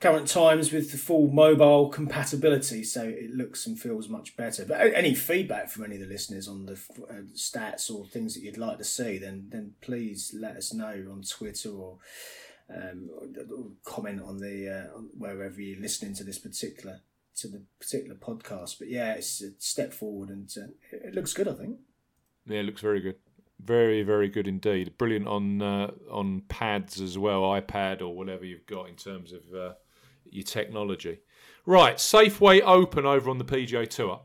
[0.00, 2.82] current times with the full mobile compatibility.
[2.82, 4.64] So it looks and feels much better.
[4.64, 8.42] But any feedback from any of the listeners on the uh, stats or things that
[8.42, 11.98] you'd like to see, then then please let us know on Twitter or.
[12.74, 17.02] Um, or, comment on the uh, wherever you're listening to this particular
[17.36, 18.78] to the particular podcast.
[18.78, 21.46] But yeah, it's a step forward and uh, it looks good.
[21.46, 21.76] I think.
[22.46, 23.16] Yeah, it looks very good.
[23.60, 24.98] Very, very good indeed.
[24.98, 29.42] Brilliant on uh, on pads as well, iPad or whatever you've got in terms of
[29.54, 29.74] uh,
[30.30, 31.18] your technology.
[31.64, 34.20] Right, Safeway Open over on the PGA Tour.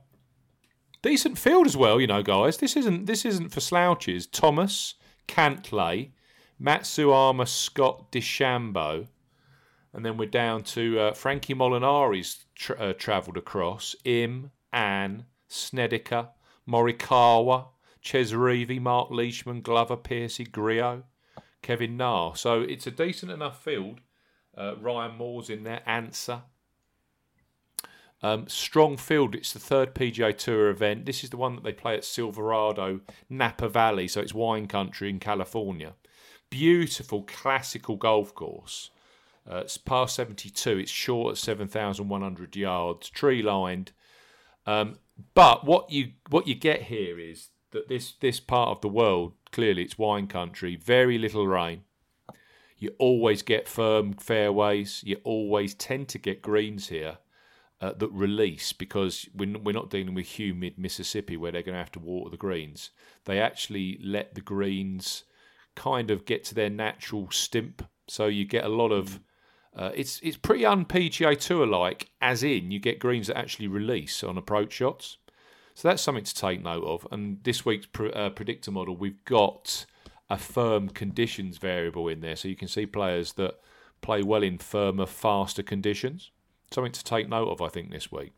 [1.02, 2.58] Decent field as well, you know, guys.
[2.58, 4.28] This isn't this isn't for slouches.
[4.28, 4.96] Thomas,
[5.28, 6.12] Cantlay,
[6.62, 9.08] Matsuyama, Scott DeChambeau,
[9.94, 13.96] and then we're down to uh, Frankie Molinari's tra- uh, travelled across.
[14.04, 16.30] Im, An, Snedeker,
[16.68, 17.68] Morikawa,
[18.02, 21.04] Chez Reavie, Mark Leishman, Glover, Piercy, Griot,
[21.62, 22.34] Kevin Na.
[22.34, 24.00] So it's a decent enough field.
[24.58, 26.44] Uh, Ryan Moore's in there, Ancer.
[28.22, 29.36] Um, strong field.
[29.36, 31.06] It's the third PGA Tour event.
[31.06, 34.08] This is the one that they play at Silverado, Napa Valley.
[34.08, 35.94] So it's wine country in California.
[36.50, 38.90] Beautiful classical golf course.
[39.50, 40.80] Uh, it's par 72.
[40.80, 43.92] It's short at 7,100 yards, tree lined.
[44.66, 45.00] Um,
[45.34, 49.34] but what you what you get here is that this this part of the world
[49.52, 50.76] clearly it's wine country.
[50.76, 51.84] Very little rain.
[52.78, 55.04] You always get firm fairways.
[55.06, 57.18] You always tend to get greens here
[57.82, 61.80] uh, that release because we're, we're not dealing with humid Mississippi where they're going to
[61.80, 62.92] have to water the greens.
[63.26, 65.24] They actually let the greens
[65.76, 67.86] kind of get to their natural stimp.
[68.08, 69.20] So you get a lot of.
[69.76, 73.68] Uh, it's it's pretty un PGA Tour like, as in you get greens that actually
[73.68, 75.18] release on approach shots.
[75.80, 77.08] So that's something to take note of.
[77.10, 79.86] And this week's pr- uh, predictor model, we've got
[80.30, 83.62] a firm conditions variable in there, so you can see players that
[84.02, 86.32] play well in firmer, faster conditions.
[86.70, 88.34] Something to take note of, I think, this week.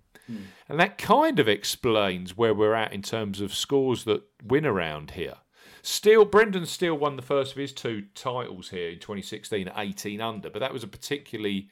[0.70, 5.12] And that kind of explains where we're at in terms of scores that win around
[5.12, 5.38] here.
[5.82, 10.22] Steele, Brendan Steele won the first of his two titles here in 2016 at 18
[10.22, 11.70] under, but that was a particularly.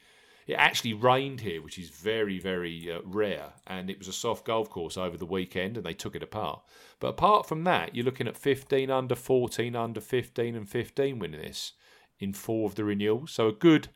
[0.50, 4.44] It actually rained here, which is very, very uh, rare, and it was a soft
[4.44, 6.60] golf course over the weekend, and they took it apart.
[6.98, 11.40] But apart from that, you're looking at 15 under, 14 under, 15 and 15 winning
[11.40, 11.74] this
[12.18, 13.30] in four of the renewals.
[13.30, 13.90] So a good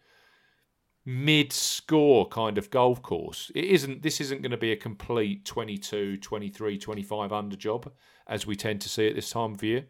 [1.05, 3.51] mid-score kind of golf course.
[3.57, 4.05] It isn't.
[4.05, 7.93] This isn't going to be a complete 22, 23, 25 under job
[8.29, 9.87] as we tend to see at this time of year.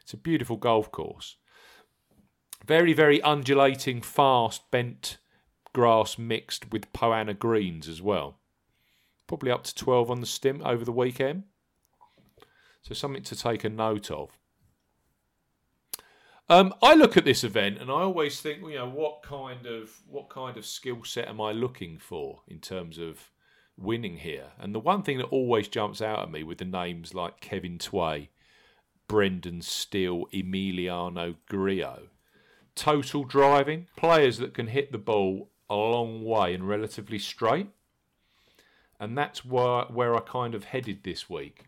[0.00, 1.34] It's a beautiful golf course.
[2.64, 5.18] Very, very undulating, fast, bent
[5.72, 8.38] grass mixed with Poa annua greens as well.
[9.26, 11.44] Probably up to 12 on the stim over the weekend.
[12.82, 14.38] So something to take a note of.
[16.48, 20.00] Um, I look at this event and I always think, you know, what kind of
[20.08, 23.30] what kind of skill set am I looking for in terms of
[23.76, 24.48] winning here?
[24.58, 27.78] And the one thing that always jumps out at me with the names like Kevin
[27.78, 28.30] Tway,
[29.06, 32.08] Brendan Steele, Emiliano Grillo,
[32.74, 37.68] total driving players that can hit the ball a long way and relatively straight,
[38.98, 41.66] and that's where where I kind of headed this week.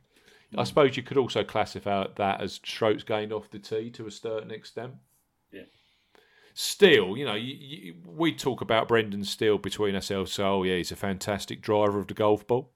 [0.55, 0.64] I hmm.
[0.66, 4.50] suppose you could also classify that as strokes gained off the tee to a certain
[4.50, 4.94] extent.
[5.50, 5.62] Yeah.
[6.53, 10.32] Still, you know, you, you, we talk about Brendan Steele between ourselves.
[10.32, 12.72] So, oh yeah, he's a fantastic driver of the golf ball.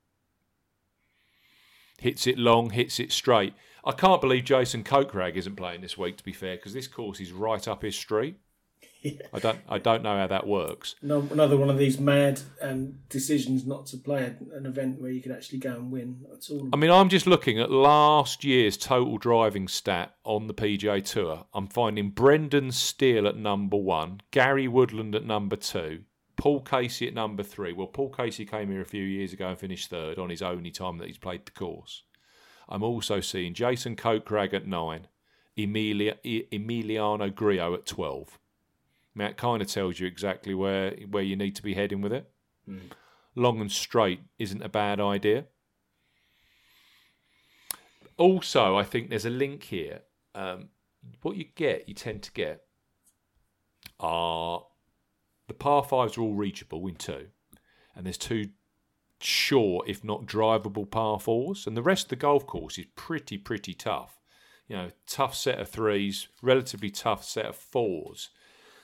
[1.99, 3.55] Hits it long, hits it straight.
[3.85, 6.17] I can't believe Jason Kokrak isn't playing this week.
[6.17, 8.39] To be fair, because this course is right up his street.
[9.33, 10.95] I don't, I don't know how that works.
[11.03, 15.21] No, another one of these mad um, decisions not to play an event where you
[15.21, 16.69] could actually go and win at all.
[16.73, 21.47] I mean, I'm just looking at last year's total driving stat on the PGA Tour.
[21.55, 26.05] I'm finding Brendan Steele at number one, Gary Woodland at number two,
[26.37, 27.73] Paul Casey at number three.
[27.73, 30.71] Well, Paul Casey came here a few years ago and finished third on his only
[30.71, 32.03] time that he's played the course.
[32.69, 35.09] I'm also seeing Jason Kokrak at nine,
[35.57, 38.39] Emilia, Emiliano Grillo at 12.
[39.17, 42.13] Now, it kind of tells you exactly where, where you need to be heading with
[42.13, 42.31] it.
[43.35, 45.47] Long and straight isn't a bad idea.
[48.19, 50.01] also, I think there's a link here.
[50.35, 50.69] Um,
[51.23, 52.63] what you get, you tend to get,
[54.01, 54.65] are
[55.49, 57.29] the par fives are all reachable in two,
[57.95, 58.51] and there's two
[59.21, 63.39] short, if not drivable, par fours, and the rest of the golf course is pretty,
[63.39, 64.21] pretty tough.
[64.69, 68.31] You know, tough set of threes, relatively tough set of fours.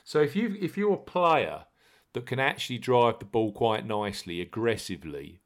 [0.03, 1.65] So if you if you're a player
[2.13, 5.39] that can actually drive the ball quite nicely, aggressively,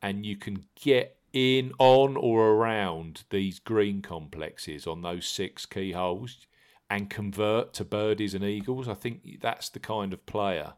[0.00, 5.92] and you can get in, on, or around these green complexes on those six key
[5.92, 6.46] holes
[6.88, 10.74] and convert to birdies and eagles, I think that's the kind of player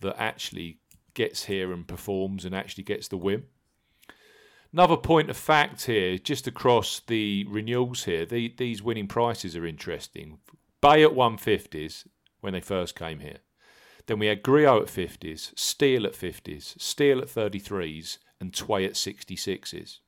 [0.00, 0.78] that actually
[1.14, 3.44] gets here and performs and actually gets the win.
[4.72, 9.64] Another point of fact here, just across the renewals here, the, these winning prices are
[9.64, 10.38] interesting.
[10.80, 12.06] Bae at 150s
[12.40, 13.38] when they first came here.
[14.06, 18.92] Then we had Grillo at 50s, Steele at 50s, Steele at 33s, and Tway at
[18.92, 19.98] 66s.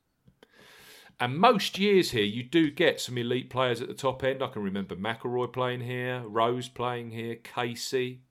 [1.19, 4.41] And most years here, you do get some elite players at the top end.
[4.41, 8.23] I can remember McIlroy playing here, Rose playing here, Casey,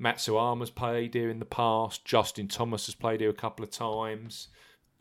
[0.00, 4.48] Matsuyama's played here in the past, Justin Thomas has played here a couple of times,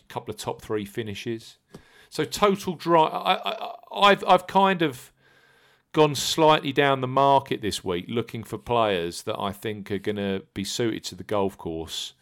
[0.02, 1.58] a couple of top three finishes.
[2.10, 3.04] So total dry.
[3.04, 5.12] I, I, I've I've kind of
[5.92, 10.18] gone slightly down the market this week, looking for players that I think are going
[10.18, 12.14] to be suited to the golf course,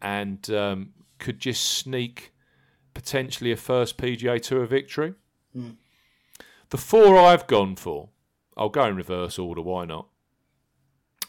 [0.00, 2.32] and um, could just sneak
[2.94, 5.14] potentially a first PGA Tour victory.
[5.56, 5.76] Mm.
[6.70, 8.10] The four I've gone for,
[8.56, 9.62] I'll go in reverse order.
[9.62, 10.08] Why not?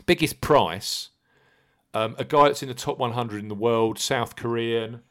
[0.06, 1.10] Biggest price,
[1.94, 5.02] um, a guy that's in the top 100 in the world, South Korean,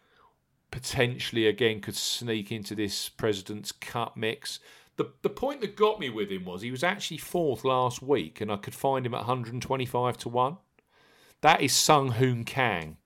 [0.71, 4.61] potentially again could sneak into this President's Cup mix.
[4.99, 8.41] The, the point that got me with him was he was actually fourth last week,
[8.41, 10.57] and I could find him at 125 to 1.
[11.41, 12.97] That is Sung Hoon Kang,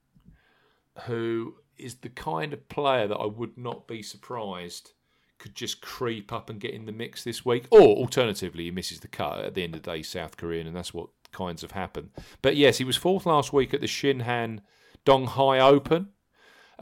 [1.05, 4.93] who is the kind of player that I would not be surprised
[5.38, 7.66] could just creep up and get in the mix this week.
[7.70, 10.74] Or alternatively, he misses the cut at the end of the day, South Korean, and
[10.74, 12.11] that's what kinds of happen.
[12.40, 14.61] But yes, he was fourth last week at the Shinhan
[15.05, 16.09] Donghae Open.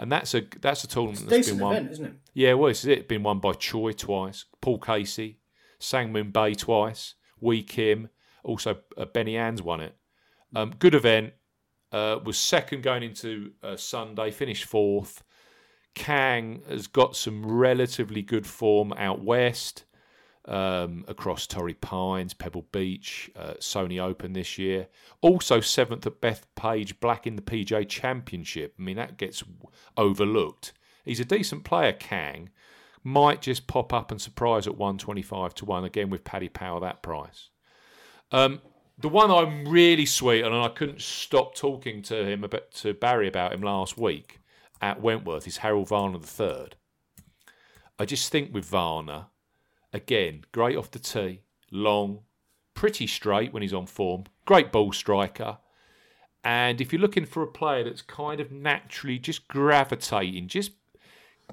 [0.00, 1.76] And that's a that's a tournament It's that's been won.
[1.76, 2.12] event, isn't it?
[2.32, 3.06] Yeah, well, is it.
[3.06, 5.40] Been won by Choi twice, Paul Casey,
[5.78, 8.08] Sangmoon Bae twice, Whee Kim,
[8.42, 9.94] also uh, Benny An's won it.
[10.56, 11.34] Um, good event.
[11.92, 15.22] Uh, was second going into uh, Sunday, finished fourth.
[15.94, 19.84] Kang has got some relatively good form out west,
[20.46, 24.88] um, across Torrey Pines, Pebble Beach, uh, Sony Open this year.
[25.20, 28.74] Also seventh at Bethpage Black in the PJ Championship.
[28.78, 29.42] I mean that gets
[29.96, 30.72] overlooked.
[31.04, 32.50] He's a decent player, Kang.
[33.02, 37.02] Might just pop up and surprise at 125 to 1 again with Paddy Power that
[37.02, 37.48] price.
[38.30, 38.60] Um,
[38.98, 42.92] the one I'm really sweet on, and I couldn't stop talking to him about to
[42.92, 44.40] Barry about him last week
[44.82, 46.68] at Wentworth is Harold Varner III.
[47.98, 49.26] I just think with Varner,
[49.92, 52.20] again, great off the tee, long,
[52.74, 55.58] pretty straight when he's on form, great ball striker.
[56.42, 60.72] And if you're looking for a player that's kind of naturally just gravitating, just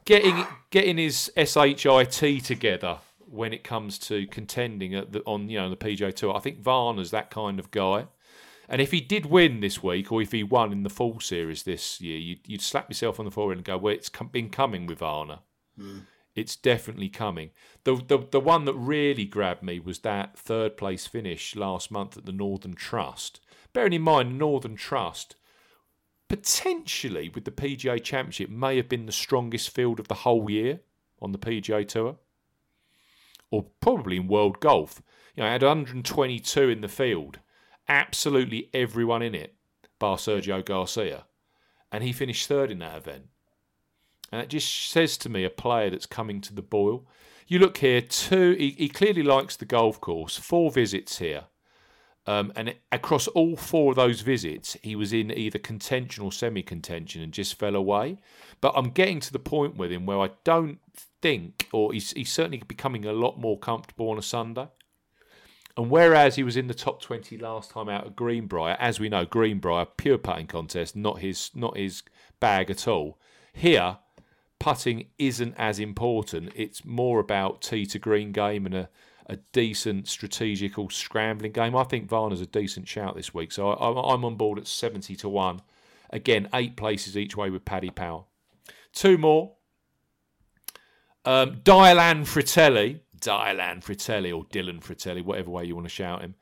[0.05, 5.69] getting getting his shit together when it comes to contending at the, on you know
[5.69, 8.07] the PJ Tour, I think Varner's that kind of guy.
[8.69, 11.63] And if he did win this week, or if he won in the full series
[11.63, 14.87] this year, you'd, you'd slap yourself on the forehead and go, "Well, it's been coming
[14.87, 15.39] with Varner.
[15.77, 15.99] Hmm.
[16.37, 17.49] It's definitely coming."
[17.83, 22.15] The, the the one that really grabbed me was that third place finish last month
[22.15, 23.41] at the Northern Trust.
[23.73, 25.35] Bearing in mind, Northern Trust
[26.27, 30.81] potentially with the PGA Championship may have been the strongest field of the whole year
[31.21, 32.17] on the PGA Tour,
[33.49, 35.01] or probably in world golf.
[35.35, 37.39] You know, it had 122 in the field,
[37.87, 39.55] absolutely everyone in it,
[39.99, 41.25] bar Sergio Garcia,
[41.91, 43.27] and he finished third in that event.
[44.31, 47.05] And it just says to me a player that's coming to the boil.
[47.47, 48.55] You look here, two.
[48.59, 50.37] He, he clearly likes the golf course.
[50.37, 51.45] Four visits here.
[52.25, 56.61] Um, and across all four of those visits, he was in either contention or semi
[56.61, 58.17] contention and just fell away.
[58.59, 60.79] But I'm getting to the point with him where I don't
[61.21, 64.67] think, or he's, he's certainly becoming a lot more comfortable on a Sunday.
[65.77, 69.07] And whereas he was in the top 20 last time out at Greenbrier, as we
[69.07, 72.03] know, Greenbrier, pure putting contest, not his, not his
[72.41, 73.19] bag at all.
[73.53, 73.99] Here,
[74.59, 76.51] putting isn't as important.
[76.55, 78.89] It's more about tee to green game and a,
[79.27, 81.75] a decent strategical scrambling game.
[81.75, 85.15] I think Varner's a decent shout this week, so I, I'm on board at 70
[85.17, 85.61] to 1.
[86.11, 88.23] Again, eight places each way with Paddy Power.
[88.93, 89.53] Two more.
[91.25, 96.35] Um, Dylan Fratelli, Dylan Fratelli or Dylan Fratelli, whatever way you want to shout him.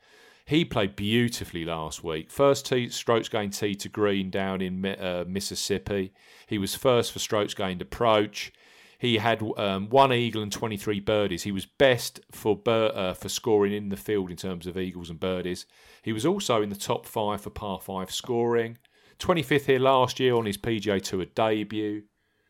[0.46, 2.30] He played beautifully last week.
[2.30, 6.12] First tee, strokes going tee to green down in uh, Mississippi.
[6.46, 8.52] He was first for strokes gained approach.
[8.98, 11.42] He had um, one eagle and 23 birdies.
[11.42, 15.10] He was best for bir- uh, for scoring in the field in terms of eagles
[15.10, 15.66] and birdies.
[16.02, 18.78] He was also in the top five for par five scoring.
[19.18, 22.04] 25th here last year on his PGA Tour debut.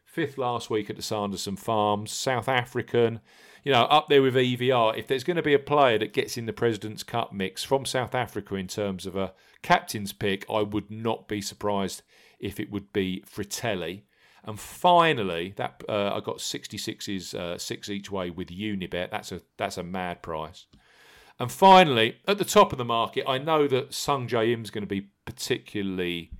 [0.05, 2.12] Fifth last week at the Sanderson Farms.
[2.12, 3.20] South African.
[3.67, 4.97] You know, up there with EVR.
[4.97, 7.85] If there's going to be a player that gets in the President's Cup mix from
[7.85, 12.03] South Africa in terms of a captain's pick, I would not be surprised
[12.39, 14.03] if it would be Frittelli.
[14.45, 19.11] And finally, that uh, I got 66s, uh, six each way with Unibet.
[19.11, 20.67] That's a that's a mad price.
[21.41, 24.85] And finally, at the top of the market, I know that Sung Jae Im's going
[24.85, 26.31] to be particularly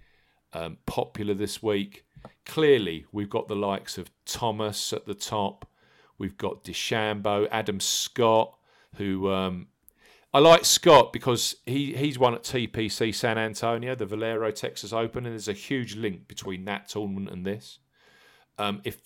[0.53, 2.05] um, popular this week.
[2.45, 5.68] Clearly, we've got the likes of Thomas at the top.
[6.19, 8.57] We've got DeChambeau, Adam Scott,
[8.97, 9.69] who um,
[10.33, 15.27] I like Scott because he, he's won at TPC San Antonio, the Valero Texas Open,
[15.27, 17.79] and there's a huge link between that tournament and this.
[18.59, 19.01] Um, if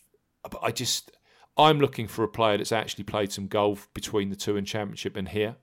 [0.62, 1.12] I just,
[1.56, 5.16] I'm looking for a player that's actually played some golf between the two and championship
[5.16, 5.56] and here.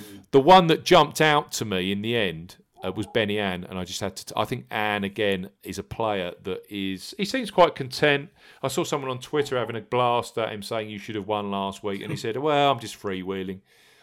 [0.00, 0.22] Mm.
[0.30, 3.78] The one that jumped out to me in the end uh, was Benny An, and
[3.78, 4.26] I just had to.
[4.26, 7.14] T- I think An again is a player that is.
[7.16, 8.30] He seems quite content.
[8.62, 11.50] I saw someone on Twitter having a blast at him saying you should have won
[11.50, 13.60] last week, and he said, "Well, I'm just freewheeling.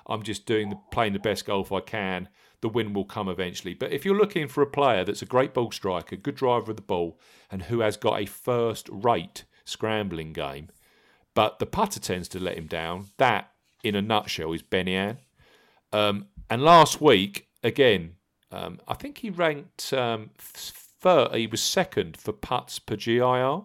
[0.08, 2.30] I'm just doing the playing the best golf I can.
[2.62, 5.54] The win will come eventually." But if you're looking for a player that's a great
[5.54, 7.20] ball striker, good driver of the ball,
[7.52, 10.70] and who has got a first rate scrambling game,
[11.34, 13.08] but the putter tends to let him down.
[13.18, 13.52] That,
[13.84, 15.18] in a nutshell, is Benny An.
[15.92, 18.16] Um, and last week, again,
[18.52, 23.64] um, I think he ranked um, third, he was second for putts per GIR.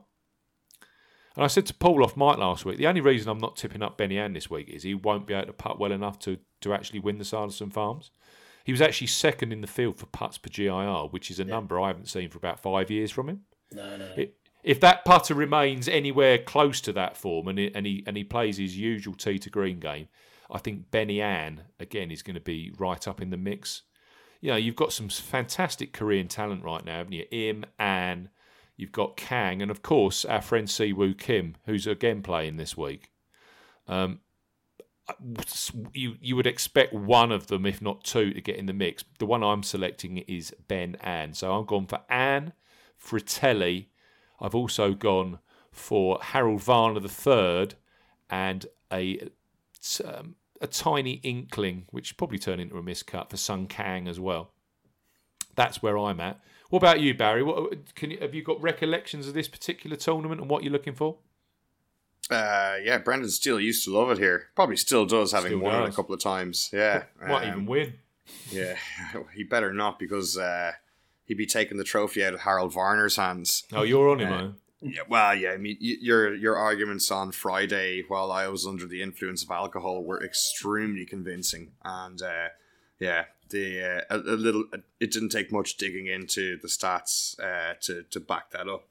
[1.36, 3.82] And I said to Paul off Mike last week, the only reason I'm not tipping
[3.82, 6.38] up Benny An this week is he won't be able to putt well enough to,
[6.60, 8.12] to actually win the Sanderson Farms.
[8.64, 11.50] He was actually second in the field for putts per GIR, which is a yeah.
[11.50, 13.40] number I haven't seen for about five years from him.
[13.72, 14.12] No, no.
[14.16, 18.24] It, if that putter remains anywhere close to that form and, and he and he
[18.24, 20.08] plays his usual tee to green game,
[20.50, 23.82] I think Benny An again is going to be right up in the mix.
[24.44, 27.24] You know, you've got some fantastic Korean talent right now, haven't you?
[27.30, 28.28] Im, An,
[28.76, 33.10] you've got Kang, and of course our friend Siwoo Kim, who's again playing this week.
[33.88, 34.20] Um,
[35.94, 39.02] you you would expect one of them, if not two, to get in the mix.
[39.18, 42.52] The one I'm selecting is Ben An, so I'm going for An,
[43.02, 43.86] Frittelli,
[44.42, 45.38] I've also gone
[45.72, 47.68] for Harold Varner III
[48.28, 49.30] and a
[50.04, 54.52] um, a tiny inkling, which probably turned into a miscut for Sung Kang as well.
[55.56, 56.40] That's where I'm at.
[56.70, 57.42] What about you, Barry?
[57.42, 60.94] What can you, have you got recollections of this particular tournament and what you're looking
[60.94, 61.18] for?
[62.30, 64.48] Uh, yeah, Brendan Steele used to love it here.
[64.56, 65.88] Probably still does, having still won does.
[65.88, 66.70] it a couple of times.
[66.72, 67.94] Yeah, might um, even win.
[68.50, 68.78] Yeah,
[69.34, 70.72] he better not because uh,
[71.26, 73.64] he'd be taking the trophy out of Harold Varner's hands.
[73.70, 74.48] Oh, you're on him, uh.
[74.84, 75.52] Yeah, well, yeah.
[75.52, 80.04] I mean, your your arguments on Friday, while I was under the influence of alcohol,
[80.04, 82.48] were extremely convincing, and uh,
[83.00, 84.64] yeah, the uh, a, a, little.
[85.00, 88.84] It didn't take much digging into the stats uh, to to back that up,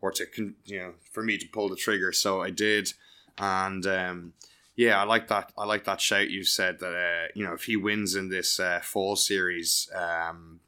[0.00, 0.24] or to
[0.64, 2.12] you know for me to pull the trigger.
[2.12, 2.94] So I did,
[3.36, 4.32] and um,
[4.74, 5.52] yeah, I like that.
[5.58, 8.58] I like that shout you said that uh, you know if he wins in this
[8.58, 10.60] uh, fall series, um,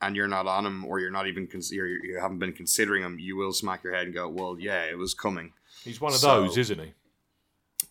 [0.00, 3.18] and you're not on him or you're not even you're, you haven't been considering him,
[3.18, 5.52] you will smack your head and go, "Well, yeah, it was coming."
[5.84, 6.92] He's one of so, those, isn't he?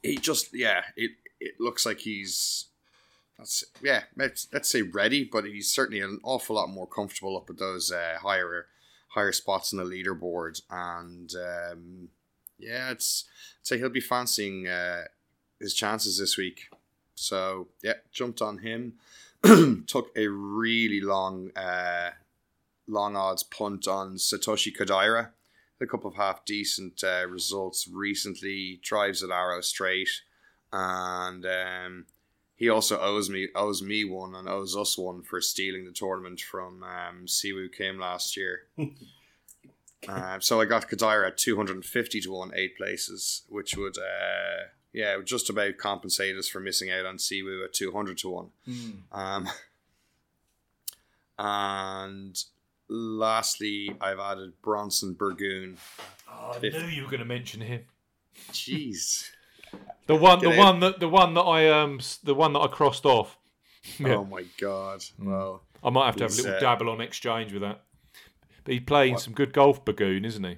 [0.04, 2.66] He just yeah, it it looks like he's
[3.38, 7.50] that's yeah, let's let's say ready, but he's certainly an awful lot more comfortable up
[7.50, 8.68] at those uh, higher
[9.10, 12.10] higher spots in the leaderboard, and um,
[12.58, 13.26] yeah, it's
[13.62, 15.04] I'd say he'll be fancying uh,
[15.60, 16.70] his chances this week.
[17.16, 18.94] So yeah, jumped on him.
[19.88, 22.12] took a really long, uh,
[22.88, 25.30] long odds punt on Satoshi Kodaira.
[25.82, 28.80] A couple of half decent uh, results recently.
[28.82, 30.10] Drives at arrow straight,
[30.72, 32.06] and um,
[32.56, 36.40] he also owes me owes me one and owes us one for stealing the tournament
[36.40, 38.62] from um, Siwoo Kim last year.
[40.08, 43.76] uh, so I got Kodaira at two hundred and fifty to one, eight places, which
[43.76, 48.30] would uh, yeah, just about compensate us for missing out on Siwoo at 200 to
[48.30, 48.50] 1.
[48.70, 48.94] Mm.
[49.12, 49.50] Um,
[51.38, 52.44] and
[52.88, 55.76] lastly, I've added Bronson Burgoon.
[56.32, 57.82] Oh, I knew you were going to mention him.
[58.52, 59.32] Jeez.
[60.08, 63.06] the one, the one that, the one that I um, the one that I crossed
[63.06, 63.38] off.
[64.00, 64.16] yeah.
[64.16, 65.04] Oh my god!
[65.20, 65.30] Hmm.
[65.30, 67.82] Well, I might have to have a little uh, dabble on exchange with that.
[68.64, 69.22] But he's playing what?
[69.22, 70.58] some good golf, Burgoon, isn't he?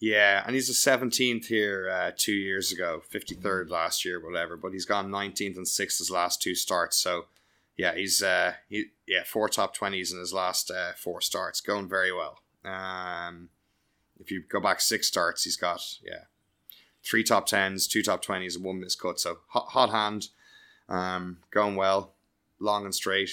[0.00, 4.56] Yeah, and he's a 17th here uh, two years ago, 53rd last year, whatever.
[4.56, 6.96] But he's gone 19th and 6th his last two starts.
[6.96, 7.26] So,
[7.76, 11.88] yeah, he's uh, he, yeah four top 20s in his last uh, four starts, going
[11.88, 12.38] very well.
[12.64, 13.48] Um,
[14.20, 16.24] if you go back six starts, he's got yeah
[17.04, 19.18] three top tens, two top twenties, and one miscut.
[19.18, 20.28] So hot, hot hand,
[20.88, 22.14] um, going well,
[22.60, 23.30] long and straight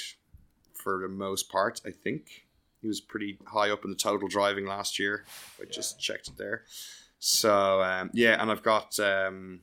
[0.73, 1.81] for the most part.
[1.85, 2.44] I think
[2.85, 5.25] he was pretty high up in the total driving last year.
[5.59, 6.65] I just checked it there.
[7.17, 9.61] So um, yeah, and I've got um,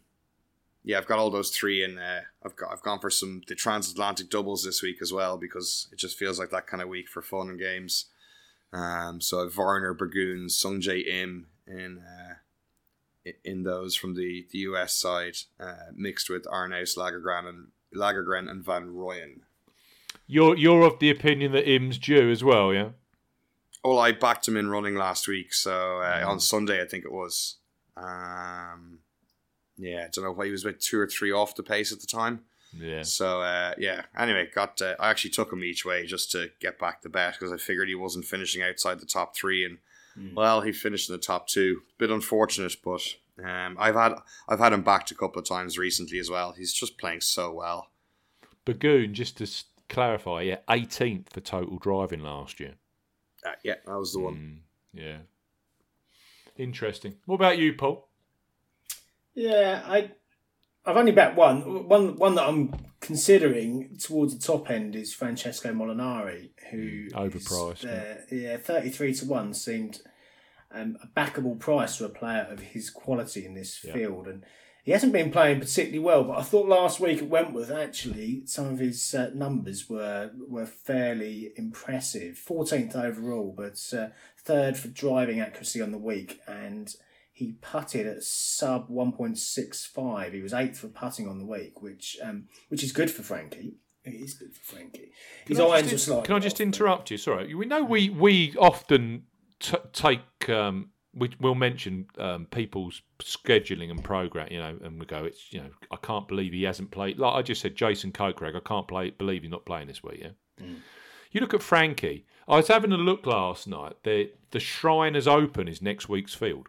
[0.83, 1.99] yeah, I've got all those three in.
[1.99, 5.87] Uh, I've got I've gone for some the transatlantic doubles this week as well because
[5.93, 8.07] it just feels like that kind of week for fun and games.
[8.73, 14.95] Um, so I've Varner, Burgoon, Sungjae Im in uh, in those from the, the US
[14.95, 19.43] side, uh, mixed with Arnaus, Lagergren and Lagergren and Van Rooyen.
[20.27, 22.89] You're you're of the opinion that Im's due as well, yeah.
[23.85, 27.13] Well, I backed him in running last week, so uh, on Sunday I think it
[27.13, 27.57] was.
[27.97, 28.99] Um,
[29.77, 32.01] yeah, I don't know why he was about two or three off the pace at
[32.01, 32.43] the time.
[32.79, 33.03] Yeah.
[33.03, 34.03] So uh, yeah.
[34.17, 37.35] Anyway, got uh, I actually took him each way just to get back the bet
[37.39, 39.79] because I figured he wasn't finishing outside the top three, and
[40.15, 40.35] Mm.
[40.35, 41.81] well, he finished in the top two.
[41.97, 43.01] Bit unfortunate, but
[43.43, 44.13] um, I've had
[44.47, 46.53] I've had him backed a couple of times recently as well.
[46.53, 47.89] He's just playing so well.
[48.67, 49.49] Bagoon, just to
[49.89, 52.75] clarify, yeah, 18th for total driving last year.
[53.45, 54.35] Uh, yeah, that was the one.
[54.35, 54.59] Mm,
[54.95, 55.19] yeah.
[56.57, 57.15] Interesting.
[57.27, 58.09] What about you, Paul?
[59.35, 60.11] Yeah, I
[60.85, 61.89] I've only bet one.
[61.89, 67.85] One one that I'm considering towards the top end is Francesco Molinari, who Mm, overpriced,
[67.85, 70.01] is, uh, yeah, thirty three to one seemed
[70.71, 73.95] um, a backable price for a player of his quality in this Yeah.
[73.95, 74.45] field, and
[74.83, 76.25] he hasn't been playing particularly well.
[76.25, 80.67] But I thought last week at Wentworth, actually, some of his uh, numbers were were
[80.67, 82.37] fairly impressive.
[82.37, 84.09] Fourteenth overall, but uh,
[84.39, 86.95] third for driving accuracy on the week, and
[87.35, 90.33] he putted at sub 1.65.
[90.35, 93.77] He was eighth for putting on the week, which um, which is good for Frankie.
[94.05, 95.13] It is good for Frankie.
[95.47, 96.27] His Can I irons just were slightly.
[96.27, 97.17] Can I just off, but- interrupt you?
[97.19, 97.55] Sorry.
[97.55, 99.25] We know we we often
[99.61, 105.07] t- take um, we will mention um, people's scheduling and program, you know, and we
[105.07, 107.19] go, it's you know, I can't believe he hasn't played.
[107.19, 110.21] Like I just said, Jason Kokrak, I can't play, believe he's not playing this week.
[110.23, 110.65] Yeah.
[110.65, 110.77] Mm.
[111.31, 112.27] You look at Frankie.
[112.49, 113.95] I was having a look last night.
[114.05, 116.69] The the Shriners Open is next week's field.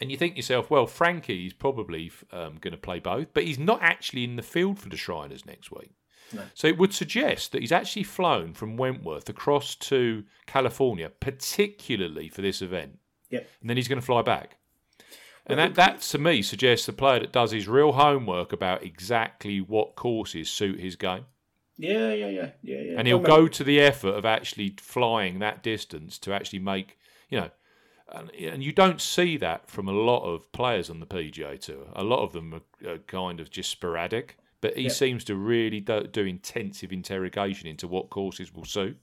[0.00, 3.44] And you think to yourself, well, Frankie is probably um, going to play both, but
[3.44, 5.92] he's not actually in the field for the Shriners next week.
[6.32, 6.42] No.
[6.54, 12.40] So it would suggest that he's actually flown from Wentworth across to California, particularly for
[12.40, 12.98] this event.
[13.30, 13.48] Yep.
[13.60, 14.56] And then he's going to fly back.
[15.46, 19.60] And that, that to me suggests a player that does his real homework about exactly
[19.60, 21.24] what courses suit his game.
[21.76, 22.94] Yeah, yeah, yeah, yeah, yeah.
[22.98, 26.98] And he'll go to the effort of actually flying that distance to actually make,
[27.30, 27.50] you know,
[28.12, 31.86] and, and you don't see that from a lot of players on the PGA Tour.
[31.94, 34.88] A lot of them are, are kind of just sporadic, but he Yeah.
[34.90, 38.98] seems to really do, do intensive interrogation into what courses will suit.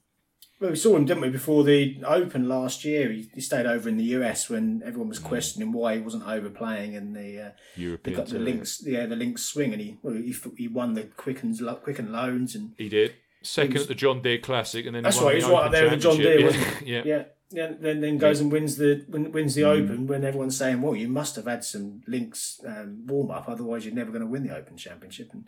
[0.59, 3.11] Well, we saw him, didn't we, before the Open last year?
[3.11, 6.93] He, he stayed over in the US when everyone was questioning why he wasn't overplaying
[6.93, 10.33] in the uh, European got the links, yeah, the links swing, and he well, he,
[10.57, 14.39] he won the Quicken Quicken loans, and He did second was- at the John Deere
[14.39, 16.39] Classic, and then That's he right, the he's right up there with the John Deere,
[16.39, 17.01] Yeah, wasn't yeah.
[17.05, 19.83] yeah, yeah, then then goes and wins the wins the Mm.
[19.83, 23.85] Open when everyone's saying, well, you must have had some links um, warm up, otherwise
[23.85, 25.47] you're never going to win the Open Championship, and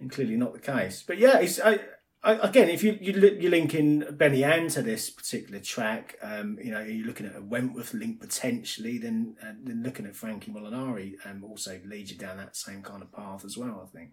[0.00, 1.04] and clearly not the case.
[1.06, 1.78] But yeah, I,
[2.24, 6.58] again, if you you li- you link in Benny An to this particular track, um,
[6.62, 10.52] you know, you're looking at a Wentworth link potentially, then uh, then looking at Frankie
[10.52, 13.82] Molinari um, also leads you down that same kind of path as well.
[13.82, 14.12] I think.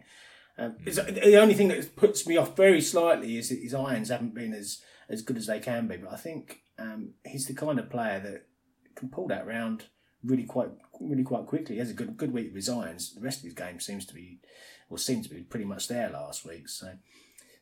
[0.58, 4.10] Um, it's, the only thing that puts me off very slightly is that his irons
[4.10, 5.96] haven't been as, as good as they can be.
[5.96, 8.48] But I think um, he's the kind of player that
[8.96, 9.86] can pull that round
[10.22, 11.76] really quite really quite quickly.
[11.76, 13.14] He has a good good week with his irons.
[13.14, 14.40] The rest of his game seems to be
[14.90, 16.68] or seemed to be pretty much there last week.
[16.68, 16.94] So.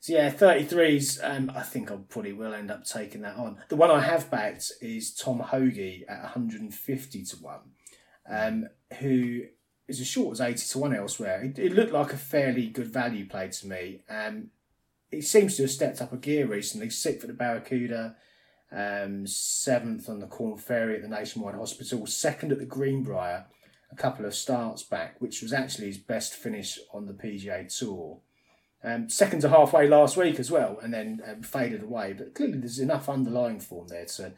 [0.08, 3.58] So yeah, 33s, um, I think I probably will end up taking that on.
[3.68, 7.60] The one I have backed is Tom Hoge at 150 to 1,
[8.30, 8.68] um,
[9.00, 9.42] who
[9.90, 11.44] is as short as 80 to 1 elsewhere.
[11.44, 14.00] It, it looked like a fairly good value play to me.
[14.10, 14.52] Um,
[15.12, 18.16] he seems to have stepped up a gear recently, sixth at the Barracuda,
[18.72, 23.48] um, seventh on the Korn Ferry at the Nationwide Hospital, second at the Greenbrier,
[23.92, 28.22] a couple of starts back, which was actually his best finish on the PGA Tour.
[28.88, 32.14] Um, second to halfway last week as well, and then um, faded away.
[32.14, 34.32] But clearly, there's enough underlying form there to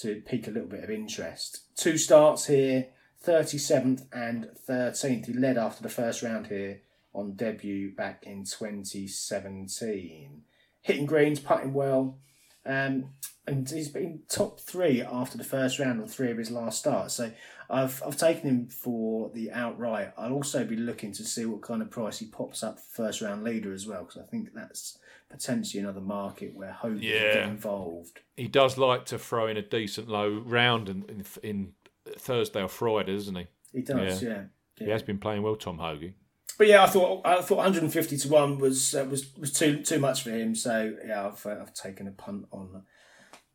[0.00, 1.76] to pique a little bit of interest.
[1.76, 2.88] Two starts here,
[3.24, 5.26] 37th and 13th.
[5.26, 6.80] He led after the first round here
[7.14, 10.42] on debut back in 2017.
[10.80, 12.18] Hitting greens, putting well,
[12.64, 13.10] um,
[13.46, 17.14] and he's been top three after the first round on three of his last starts.
[17.14, 17.30] So
[17.72, 20.12] I've I've taken him for the outright.
[20.18, 23.22] I'll also be looking to see what kind of price he pops up for first
[23.22, 24.98] round leader as well, because I think that's
[25.30, 27.32] potentially another market where can Yeah.
[27.32, 28.20] get involved.
[28.36, 31.72] He does like to throw in a decent low round in, in,
[32.18, 33.46] Thursday or Friday, doesn't he?
[33.72, 34.44] He does, yeah.
[34.76, 36.12] He has been playing well, Tom Hoge.
[36.58, 39.98] But yeah, I thought I thought 150 to one was uh, was was too too
[39.98, 40.54] much for him.
[40.54, 42.82] So yeah, I've uh, I've taken a punt on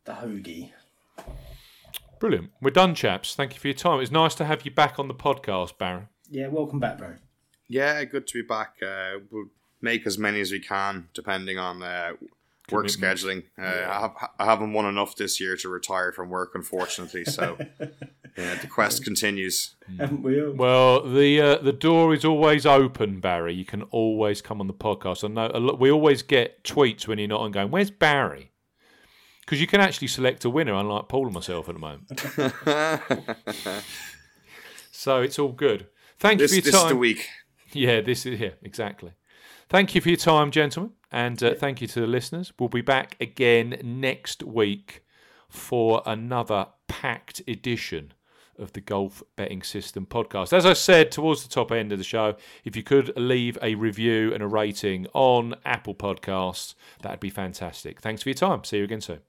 [0.04, 0.72] the Hoge.
[2.20, 2.50] Brilliant.
[2.60, 3.34] We're done, chaps.
[3.34, 4.00] Thank you for your time.
[4.00, 6.08] It's nice to have you back on the podcast, Baron.
[6.28, 7.14] Yeah, welcome back, bro.
[7.68, 8.76] Yeah, good to be back.
[8.82, 9.46] Uh, we'll
[9.80, 12.12] make as many as we can, depending on uh,
[12.70, 13.44] work scheduling.
[13.58, 17.24] Uh, I, have, I haven't won enough this year to retire from work, unfortunately.
[17.24, 17.56] So
[18.36, 19.76] yeah, the quest continues.
[19.98, 20.52] Haven't we all?
[20.52, 23.54] Well, the uh, the door is always open, Barry.
[23.54, 25.24] You can always come on the podcast.
[25.24, 28.52] I know a lot, we always get tweets when you're not on going, "Where's Barry?"
[29.48, 32.06] Because you can actually select a winner, unlike Paul and myself at the moment.
[34.92, 35.86] so it's all good.
[36.18, 36.92] Thank This, you for this your is time.
[36.92, 37.26] the week.
[37.72, 39.12] Yeah, this is yeah, exactly.
[39.70, 42.52] Thank you for your time, gentlemen, and uh, thank you to the listeners.
[42.58, 45.02] We'll be back again next week
[45.48, 48.12] for another packed edition
[48.58, 50.52] of the Golf Betting System podcast.
[50.52, 53.76] As I said towards the top end of the show, if you could leave a
[53.76, 58.02] review and a rating on Apple Podcasts, that'd be fantastic.
[58.02, 58.62] Thanks for your time.
[58.64, 59.20] See you again soon.